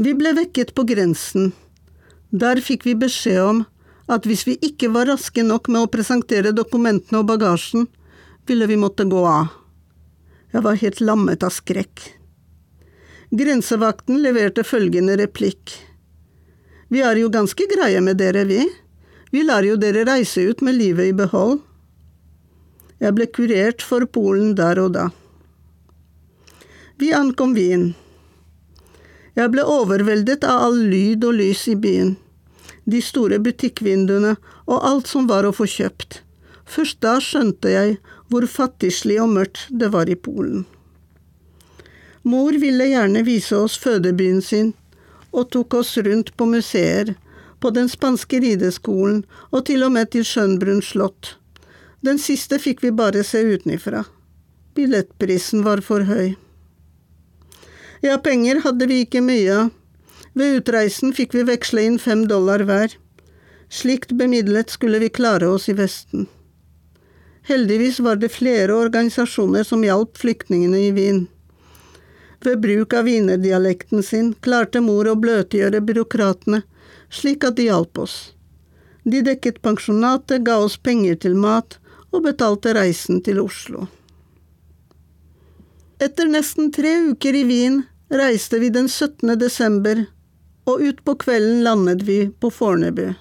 Vi 0.00 0.14
ble 0.16 0.32
vekket 0.32 0.72
på 0.72 0.86
grensen. 0.88 1.50
Der 2.30 2.62
fikk 2.64 2.86
vi 2.88 2.96
beskjed 2.96 3.40
om 3.44 3.64
at 4.10 4.24
hvis 4.26 4.46
vi 4.48 4.56
ikke 4.64 4.88
var 4.94 5.10
raske 5.10 5.44
nok 5.44 5.68
med 5.68 5.84
å 5.84 5.90
presentere 5.92 6.54
dokumentene 6.56 7.20
og 7.20 7.28
bagasjen, 7.28 7.84
ville 8.48 8.66
vi 8.70 8.78
måtte 8.80 9.04
gå 9.04 9.20
av. 9.28 9.52
Jeg 10.50 10.64
var 10.64 10.80
helt 10.80 11.04
lammet 11.04 11.44
av 11.46 11.52
skrekk. 11.54 12.00
Grensevakten 13.30 14.18
leverte 14.24 14.64
følgende 14.66 15.14
replikk. 15.20 15.76
Vi 16.90 17.04
er 17.06 17.20
jo 17.20 17.28
ganske 17.30 17.68
greie 17.70 18.00
med 18.02 18.18
dere, 18.18 18.42
vi. 18.48 18.64
Vi 19.30 19.44
lar 19.46 19.62
jo 19.62 19.76
dere 19.78 20.02
reise 20.08 20.42
ut 20.48 20.64
med 20.66 20.80
livet 20.80 21.12
i 21.12 21.14
behold. 21.14 21.60
Jeg 23.00 23.16
ble 23.16 23.26
kurert 23.32 23.80
for 23.80 24.04
Polen 24.04 24.54
der 24.58 24.78
og 24.82 24.92
da. 24.96 25.08
Vi 27.00 27.14
ankom 27.16 27.54
Wien. 27.56 27.94
Jeg 29.38 29.52
ble 29.54 29.64
overveldet 29.64 30.44
av 30.44 30.66
all 30.66 30.82
lyd 30.90 31.24
og 31.24 31.38
lys 31.38 31.62
i 31.72 31.76
byen, 31.80 32.16
de 32.84 33.00
store 33.00 33.38
butikkvinduene 33.40 34.34
og 34.66 34.84
alt 34.84 35.08
som 35.08 35.30
var 35.30 35.48
å 35.48 35.54
få 35.56 35.64
kjøpt. 35.70 36.20
Først 36.68 37.00
da 37.00 37.16
skjønte 37.24 37.72
jeg 37.72 37.96
hvor 38.28 38.44
fattigslig 38.46 39.16
og 39.22 39.32
mørkt 39.32 39.64
det 39.70 39.88
var 39.94 40.12
i 40.12 40.18
Polen. 40.18 40.66
Mor 42.22 42.52
ville 42.60 42.90
gjerne 42.90 43.24
vise 43.24 43.56
oss 43.56 43.78
fødebyen 43.80 44.44
sin, 44.44 44.74
og 45.32 45.48
tok 45.54 45.80
oss 45.80 45.96
rundt 46.04 46.34
på 46.36 46.46
museer, 46.52 47.14
på 47.60 47.72
den 47.72 47.88
spanske 47.88 48.40
rideskolen 48.44 49.22
og 49.50 49.64
til 49.68 49.88
og 49.88 49.94
med 49.96 50.12
til 50.12 50.24
Schönbrunn 50.24 50.84
slott. 50.84 51.39
Den 52.00 52.18
siste 52.18 52.58
fikk 52.58 52.84
vi 52.84 52.92
bare 52.96 53.24
se 53.24 53.42
utenfra. 53.44 54.04
Billettprisen 54.74 55.64
var 55.64 55.82
for 55.84 56.06
høy. 56.08 56.34
Ja, 58.00 58.16
penger 58.16 58.62
hadde 58.64 58.86
vi 58.88 59.02
ikke 59.04 59.20
mye 59.20 59.56
av. 59.56 59.70
Ved 60.32 60.60
utreisen 60.60 61.12
fikk 61.12 61.34
vi 61.34 61.42
veksle 61.48 61.82
inn 61.84 61.98
fem 61.98 62.22
dollar 62.30 62.62
hver. 62.64 62.94
Slikt 63.68 64.14
bemidlet 64.16 64.70
skulle 64.70 65.00
vi 65.02 65.10
klare 65.12 65.50
oss 65.50 65.68
i 65.68 65.74
Vesten. 65.76 66.28
Heldigvis 67.50 67.98
var 68.00 68.16
det 68.16 68.30
flere 68.32 68.76
organisasjoner 68.78 69.66
som 69.66 69.84
hjalp 69.84 70.16
flyktningene 70.18 70.80
i 70.86 70.90
Wien. 70.96 71.20
Ved 72.40 72.60
bruk 72.62 72.94
av 72.96 73.04
wienerdialekten 73.10 74.02
sin 74.06 74.32
klarte 74.40 74.80
mor 74.80 75.08
å 75.10 75.18
bløtgjøre 75.18 75.82
byråkratene, 75.84 76.62
slik 77.10 77.44
at 77.44 77.58
de 77.58 77.68
hjalp 77.68 77.98
oss. 77.98 78.16
De 79.04 79.20
dekket 79.26 79.60
pensjonatet, 79.66 80.44
ga 80.46 80.56
oss 80.62 80.78
penger 80.78 81.18
til 81.20 81.36
mat 81.36 81.76
og 82.10 82.24
betalte 82.26 82.74
reisen 82.74 83.22
til 83.24 83.40
Oslo. 83.42 83.86
Etter 86.00 86.30
nesten 86.32 86.70
tre 86.72 86.94
uker 87.12 87.36
i 87.36 87.44
Wien 87.44 87.82
reiste 88.10 88.58
vi 88.58 88.70
den 88.72 88.88
17. 88.88 89.36
desember, 89.38 90.06
og 90.64 90.82
utpå 90.86 91.14
kvelden 91.20 91.62
landet 91.64 92.02
vi 92.06 92.22
på 92.40 92.50
Fornebu. 92.50 93.12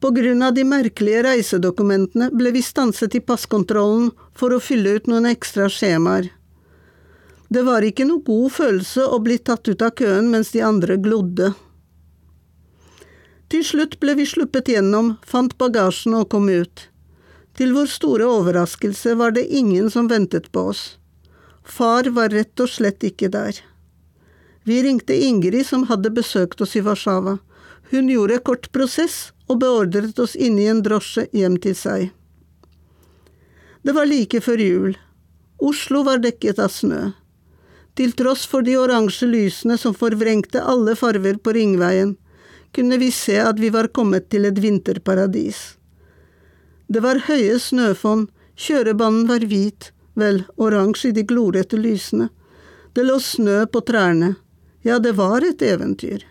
På 0.00 0.10
grunn 0.10 0.42
av 0.44 0.52
de 0.52 0.66
merkelige 0.68 1.22
reisedokumentene 1.24 2.28
ble 2.34 2.52
vi 2.52 2.62
stanset 2.62 3.14
i 3.16 3.22
passkontrollen 3.24 4.10
for 4.36 4.52
å 4.52 4.60
fylle 4.60 4.98
ut 4.98 5.06
noen 5.08 5.30
ekstra 5.30 5.70
skjemaer. 5.72 6.28
Det 7.48 7.62
var 7.64 7.86
ikke 7.86 8.04
noe 8.08 8.20
god 8.26 8.52
følelse 8.52 9.06
å 9.08 9.20
bli 9.24 9.38
tatt 9.38 9.68
ut 9.68 9.82
av 9.84 9.94
køen 9.96 10.28
mens 10.32 10.52
de 10.52 10.60
andre 10.66 10.98
glodde. 11.00 11.54
Til 13.48 13.64
slutt 13.64 13.96
ble 14.02 14.16
vi 14.18 14.26
sluppet 14.28 14.68
gjennom, 14.72 15.14
fant 15.24 15.56
bagasjen 15.56 16.16
og 16.18 16.28
kom 16.32 16.50
ut. 16.52 16.88
Til 17.54 17.74
vår 17.76 17.86
store 17.86 18.26
overraskelse 18.26 19.14
var 19.18 19.34
det 19.36 19.46
ingen 19.46 19.90
som 19.90 20.08
ventet 20.10 20.50
på 20.52 20.68
oss. 20.72 20.96
Far 21.64 22.10
var 22.16 22.34
rett 22.34 22.60
og 22.60 22.68
slett 22.70 23.04
ikke 23.06 23.30
der. 23.30 23.60
Vi 24.64 24.80
ringte 24.82 25.14
Ingrid 25.14 25.66
som 25.66 25.84
hadde 25.86 26.10
besøkt 26.10 26.60
oss 26.64 26.74
i 26.76 26.82
Warszawa. 26.82 27.38
Hun 27.90 28.08
gjorde 28.08 28.40
kort 28.48 28.70
prosess 28.72 29.32
og 29.46 29.60
beordret 29.62 30.18
oss 30.18 30.34
inn 30.34 30.58
i 30.58 30.66
en 30.72 30.82
drosje 30.82 31.26
hjem 31.36 31.58
til 31.60 31.76
seg. 31.78 32.08
Det 33.84 33.92
var 33.92 34.08
like 34.08 34.40
før 34.40 34.64
jul. 34.64 34.96
Oslo 35.60 36.02
var 36.08 36.24
dekket 36.24 36.58
av 36.58 36.72
snø. 36.72 37.12
Til 37.94 38.16
tross 38.18 38.48
for 38.50 38.66
de 38.66 38.74
oransje 38.80 39.28
lysene 39.30 39.76
som 39.78 39.94
forvrengte 39.94 40.64
alle 40.64 40.96
farver 40.98 41.36
på 41.38 41.54
ringveien, 41.54 42.16
kunne 42.74 42.98
vi 42.98 43.12
se 43.14 43.36
at 43.38 43.60
vi 43.60 43.70
var 43.70 43.92
kommet 43.94 44.26
til 44.32 44.48
et 44.48 44.58
vinterparadis. 44.58 45.76
Det 46.88 47.00
var 47.00 47.24
høye 47.28 47.58
snøfonn, 47.58 48.28
kjørebanen 48.56 49.26
var 49.28 49.44
hvit, 49.48 49.90
vel, 50.14 50.44
oransje 50.56 51.10
i 51.10 51.16
de 51.16 51.24
glorete 51.26 51.78
lysene. 51.80 52.28
Det 52.94 53.04
lå 53.06 53.18
snø 53.20 53.64
på 53.66 53.80
trærne. 53.88 54.34
Ja, 54.84 54.98
det 54.98 55.16
var 55.16 55.42
et 55.42 55.62
eventyr. 55.64 56.22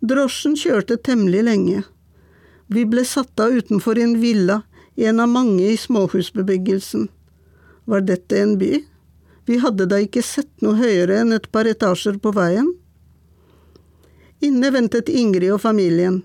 Drosjen 0.00 0.54
kjørte 0.56 0.96
temmelig 0.96 1.42
lenge. 1.48 1.82
Vi 2.68 2.84
ble 2.86 3.04
satt 3.08 3.40
av 3.40 3.56
utenfor 3.56 3.98
en 3.98 4.14
villa, 4.20 4.62
en 4.96 5.20
av 5.20 5.28
mange 5.28 5.72
i 5.72 5.76
småhusbebyggelsen. 5.80 7.08
Var 7.84 8.04
dette 8.06 8.38
en 8.38 8.54
by? 8.60 8.84
Vi 9.48 9.58
hadde 9.58 9.88
da 9.90 9.98
ikke 9.98 10.22
sett 10.22 10.52
noe 10.62 10.78
høyere 10.78 11.22
enn 11.24 11.34
et 11.34 11.48
par 11.50 11.66
etasjer 11.66 12.20
på 12.22 12.32
veien. 12.36 12.68
Inne 14.44 14.70
ventet 14.72 15.08
Ingrid 15.08 15.50
og 15.56 15.64
familien. 15.64 16.20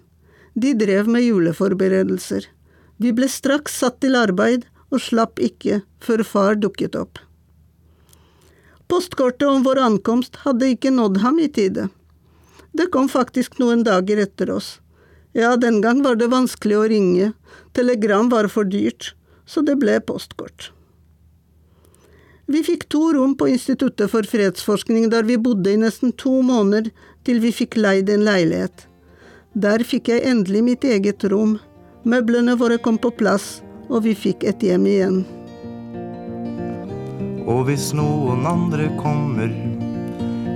De 0.53 0.75
drev 0.77 1.09
med 1.11 1.25
juleforberedelser. 1.25 2.45
Vi 2.97 3.11
ble 3.15 3.27
straks 3.31 3.79
satt 3.81 3.99
til 4.03 4.15
arbeid 4.15 4.65
og 4.93 5.01
slapp 5.03 5.41
ikke 5.43 5.81
før 6.03 6.23
far 6.23 6.59
dukket 6.59 6.95
opp. 6.99 7.19
Postkortet 8.87 9.47
om 9.49 9.65
vår 9.65 9.81
ankomst 9.81 10.37
hadde 10.45 10.69
ikke 10.75 10.93
nådd 10.93 11.19
ham 11.23 11.39
i 11.41 11.49
tide. 11.49 11.89
Det 12.75 12.91
kom 12.93 13.09
faktisk 13.09 13.57
noen 13.59 13.83
dager 13.87 14.21
etter 14.21 14.51
oss. 14.53 14.77
Ja, 15.35 15.55
den 15.59 15.81
gang 15.83 16.03
var 16.05 16.15
det 16.15 16.29
vanskelig 16.31 16.77
å 16.79 16.87
ringe, 16.91 17.33
telegram 17.75 18.29
var 18.31 18.47
for 18.51 18.67
dyrt, 18.67 19.13
så 19.45 19.63
det 19.65 19.75
ble 19.81 19.97
postkort. 19.99 20.69
Vi 22.45 22.61
fikk 22.63 22.85
to 22.93 23.01
rom 23.15 23.33
på 23.35 23.47
Instituttet 23.49 24.11
for 24.11 24.27
fredsforskning 24.29 25.09
der 25.09 25.25
vi 25.25 25.37
bodde 25.41 25.71
i 25.73 25.79
nesten 25.81 26.13
to 26.13 26.43
måneder 26.45 26.91
til 27.25 27.41
vi 27.41 27.51
fikk 27.55 27.75
leid 27.79 28.11
en 28.13 28.25
leilighet. 28.27 28.85
Der 29.55 29.81
fikk 29.87 30.11
jeg 30.13 30.27
endelig 30.29 30.61
mitt 30.67 30.85
eget 30.85 31.25
rom, 31.31 31.57
møblene 32.05 32.55
våre 32.59 32.77
kom 32.77 32.97
på 33.01 33.11
plass, 33.17 33.59
og 33.89 34.05
vi 34.05 34.13
fikk 34.17 34.45
et 34.49 34.63
hjem 34.63 34.85
igjen. 34.89 35.17
Og 37.45 37.65
hvis 37.67 37.91
noen 37.97 38.45
andre 38.49 38.89
kommer 39.01 39.51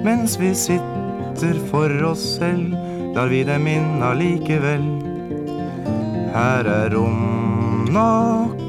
mens 0.05 0.37
vi 0.39 0.53
sitter 0.55 1.57
for 1.69 1.91
oss 2.07 2.23
selv, 2.37 2.73
lar 3.15 3.29
vi 3.29 3.43
dem 3.43 3.67
inn 3.67 4.03
allikevel. 4.05 4.85
Her 6.33 6.69
er 6.69 6.93
rom 6.93 7.89
nok, 7.91 8.63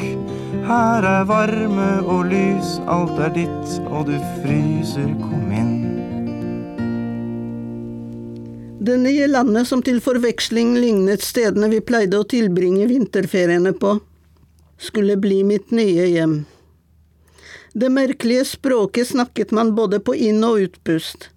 her 0.66 1.07
er 1.07 1.28
varme 1.28 1.91
og 2.03 2.26
lys, 2.33 2.78
alt 2.91 3.20
er 3.20 3.35
ditt, 3.37 3.76
og 3.91 4.09
du 4.11 4.16
fryser, 4.41 5.12
kom 5.22 5.53
inn. 5.55 5.70
Det 8.83 8.97
nye 8.97 9.26
landet 9.26 9.68
som 9.68 9.83
til 9.85 9.99
forveksling 10.01 10.70
lignet 10.81 11.20
stedene 11.20 11.66
vi 11.68 11.83
pleide 11.85 12.16
å 12.16 12.24
tilbringe 12.24 12.87
vinterferiene 12.89 13.74
på, 13.76 13.99
skulle 14.81 15.18
bli 15.20 15.43
mitt 15.45 15.68
nye 15.76 16.07
hjem. 16.09 16.39
Det 17.76 17.91
merkelige 17.93 18.47
språket 18.49 19.11
snakket 19.11 19.53
man 19.53 19.74
både 19.76 20.01
på 20.01 20.14
inn- 20.16 20.47
og 20.49 20.62
utpust. 20.64 21.28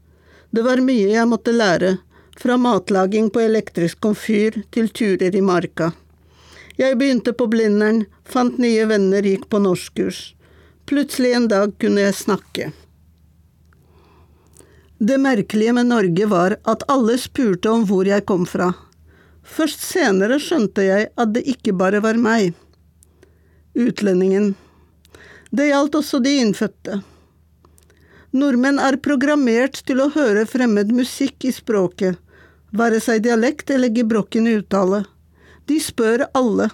Det 0.55 0.63
var 0.63 0.79
mye 0.87 1.09
jeg 1.11 1.27
måtte 1.27 1.51
lære, 1.51 1.97
fra 2.39 2.55
matlaging 2.55 3.27
på 3.29 3.43
elektrisk 3.43 3.99
komfyr 3.99 4.61
til 4.71 4.87
turer 4.87 5.35
i 5.35 5.41
marka. 5.43 5.91
Jeg 6.79 6.95
begynte 6.95 7.35
på 7.35 7.49
Blindern, 7.51 8.05
fant 8.23 8.55
nye 8.55 8.87
venner, 8.87 9.19
gikk 9.19 9.49
på 9.51 9.59
norskkurs. 9.59 10.29
Plutselig 10.87 11.35
en 11.35 11.51
dag 11.51 11.75
kunne 11.75 12.07
jeg 12.07 12.21
snakke. 12.23 12.71
Det 15.03 15.17
merkelige 15.17 15.73
med 15.73 15.85
Norge 15.85 16.25
var 16.31 16.53
at 16.63 16.83
alle 16.87 17.17
spurte 17.19 17.67
om 17.67 17.81
hvor 17.89 18.07
jeg 18.07 18.23
kom 18.29 18.45
fra. 18.47 18.69
Først 19.43 19.83
senere 19.83 20.37
skjønte 20.39 20.85
jeg 20.85 21.09
at 21.19 21.33
det 21.35 21.43
ikke 21.55 21.73
bare 21.75 21.99
var 22.05 22.15
meg. 22.15 22.53
Utlendingen. 23.75 24.53
Det 25.51 25.67
gjaldt 25.67 25.99
også 25.99 26.21
de 26.23 26.37
innfødte. 26.45 27.01
Nordmenn 28.31 28.79
er 28.79 29.01
programmert 29.09 29.83
til 29.83 29.99
å 29.99 30.07
høre 30.15 30.47
fremmed 30.47 30.95
musikk 30.95 31.51
i 31.51 31.51
språket, 31.51 32.15
være 32.71 33.03
seg 33.03 33.27
dialekt 33.27 33.75
eller 33.75 33.91
gebrokken 33.91 34.47
uttale. 34.55 35.03
De 35.67 35.83
spør 35.83 36.29
alle. 36.31 36.71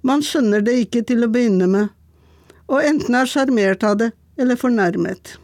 Man 0.00 0.24
skjønner 0.24 0.64
det 0.64 0.80
ikke 0.88 1.04
til 1.04 1.26
å 1.26 1.34
begynne 1.36 1.68
med, 1.68 1.92
og 2.64 2.80
enten 2.80 3.20
er 3.20 3.28
sjarmert 3.28 3.84
av 3.84 4.00
det 4.00 4.14
eller 4.40 4.56
fornærmet. 4.56 5.36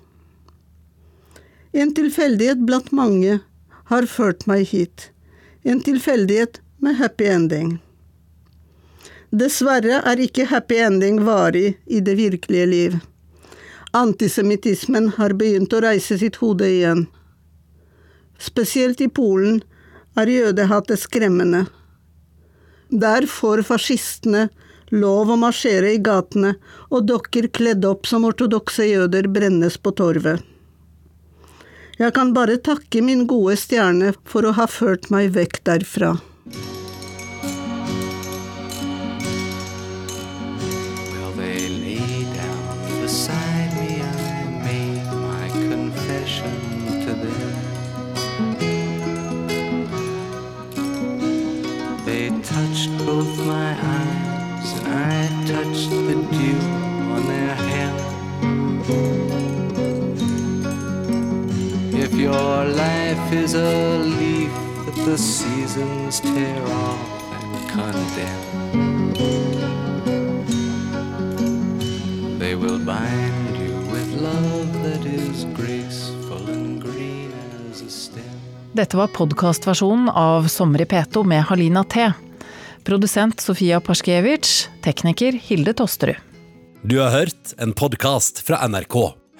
En 1.72 1.94
tilfeldighet 1.94 2.58
blant 2.66 2.92
mange 2.92 3.38
har 3.88 4.06
ført 4.06 4.44
meg 4.50 4.66
hit. 4.68 5.08
En 5.64 5.80
tilfeldighet 5.80 6.60
med 6.84 6.98
happy 6.98 7.28
ending. 7.32 7.78
Dessverre 9.32 10.02
er 10.04 10.20
ikke 10.20 10.44
happy 10.50 10.82
ending 10.84 11.22
varig 11.24 11.78
i 11.86 12.02
det 12.04 12.18
virkelige 12.18 12.66
liv. 12.68 12.98
Antisemittismen 13.96 15.08
har 15.16 15.32
begynt 15.40 15.72
å 15.72 15.80
reise 15.84 16.18
sitt 16.20 16.36
hode 16.42 16.68
igjen. 16.68 17.06
Spesielt 18.40 19.00
i 19.00 19.08
Polen 19.08 19.62
er 20.18 20.28
jødehatet 20.28 21.00
skremmende. 21.00 21.64
Der 22.92 23.24
får 23.24 23.64
fascistene 23.64 24.50
Lov 24.92 25.30
å 25.32 25.38
marsjere 25.40 25.94
i 25.94 26.00
gatene, 26.04 26.50
og 26.92 27.06
dokker 27.08 27.46
kledd 27.56 27.86
opp 27.88 28.04
som 28.04 28.26
ortodokse 28.28 28.84
jøder 28.84 29.24
brennes 29.32 29.78
på 29.80 29.94
torvet. 29.96 30.42
Jeg 32.00 32.14
kan 32.16 32.32
bare 32.32 32.56
takke 32.56 33.02
min 33.04 33.26
gode 33.30 33.58
stjerne 33.60 34.14
for 34.24 34.48
å 34.48 34.54
ha 34.56 34.68
ført 34.70 35.10
meg 35.12 35.34
vekk 35.36 35.60
derfra. 35.68 36.14
Is 63.32 63.54
a 63.54 63.98
leaf 63.98 64.52
that 64.84 65.04
the 65.04 65.18
seasons 65.18 66.20
tear 66.20 66.62
off 66.62 66.98
and 67.32 67.70
condemn. 67.70 69.12
They 72.38 72.54
will 72.54 72.78
bind 72.78 73.56
you 73.56 73.74
with 73.92 74.20
love 74.20 74.82
that 74.84 75.06
is 75.06 75.46
graceful 75.56 76.50
and 76.50 76.82
green 76.82 77.32
as 77.70 77.82
a 77.82 77.90
stem. 77.90 78.24
Dette 78.72 78.96
var 78.96 79.06
podkastversjonen 79.06 80.08
av 80.08 80.48
Sommer 80.48 80.80
i 80.80 80.84
P2 80.84 81.24
med 81.24 81.44
Halina 81.44 81.84
T. 81.84 82.12
Produsent 82.84 83.40
Sofia 83.40 83.80
Parskevic. 83.80 84.68
tekniker 84.82 85.32
Hilde 85.32 85.72
Tosterud. 85.72 86.16
Du 86.82 86.98
har 86.98 87.10
hørt 87.10 87.54
en 87.58 87.72
podkast 87.72 88.42
fra 88.46 88.68
NRK. 88.68 89.21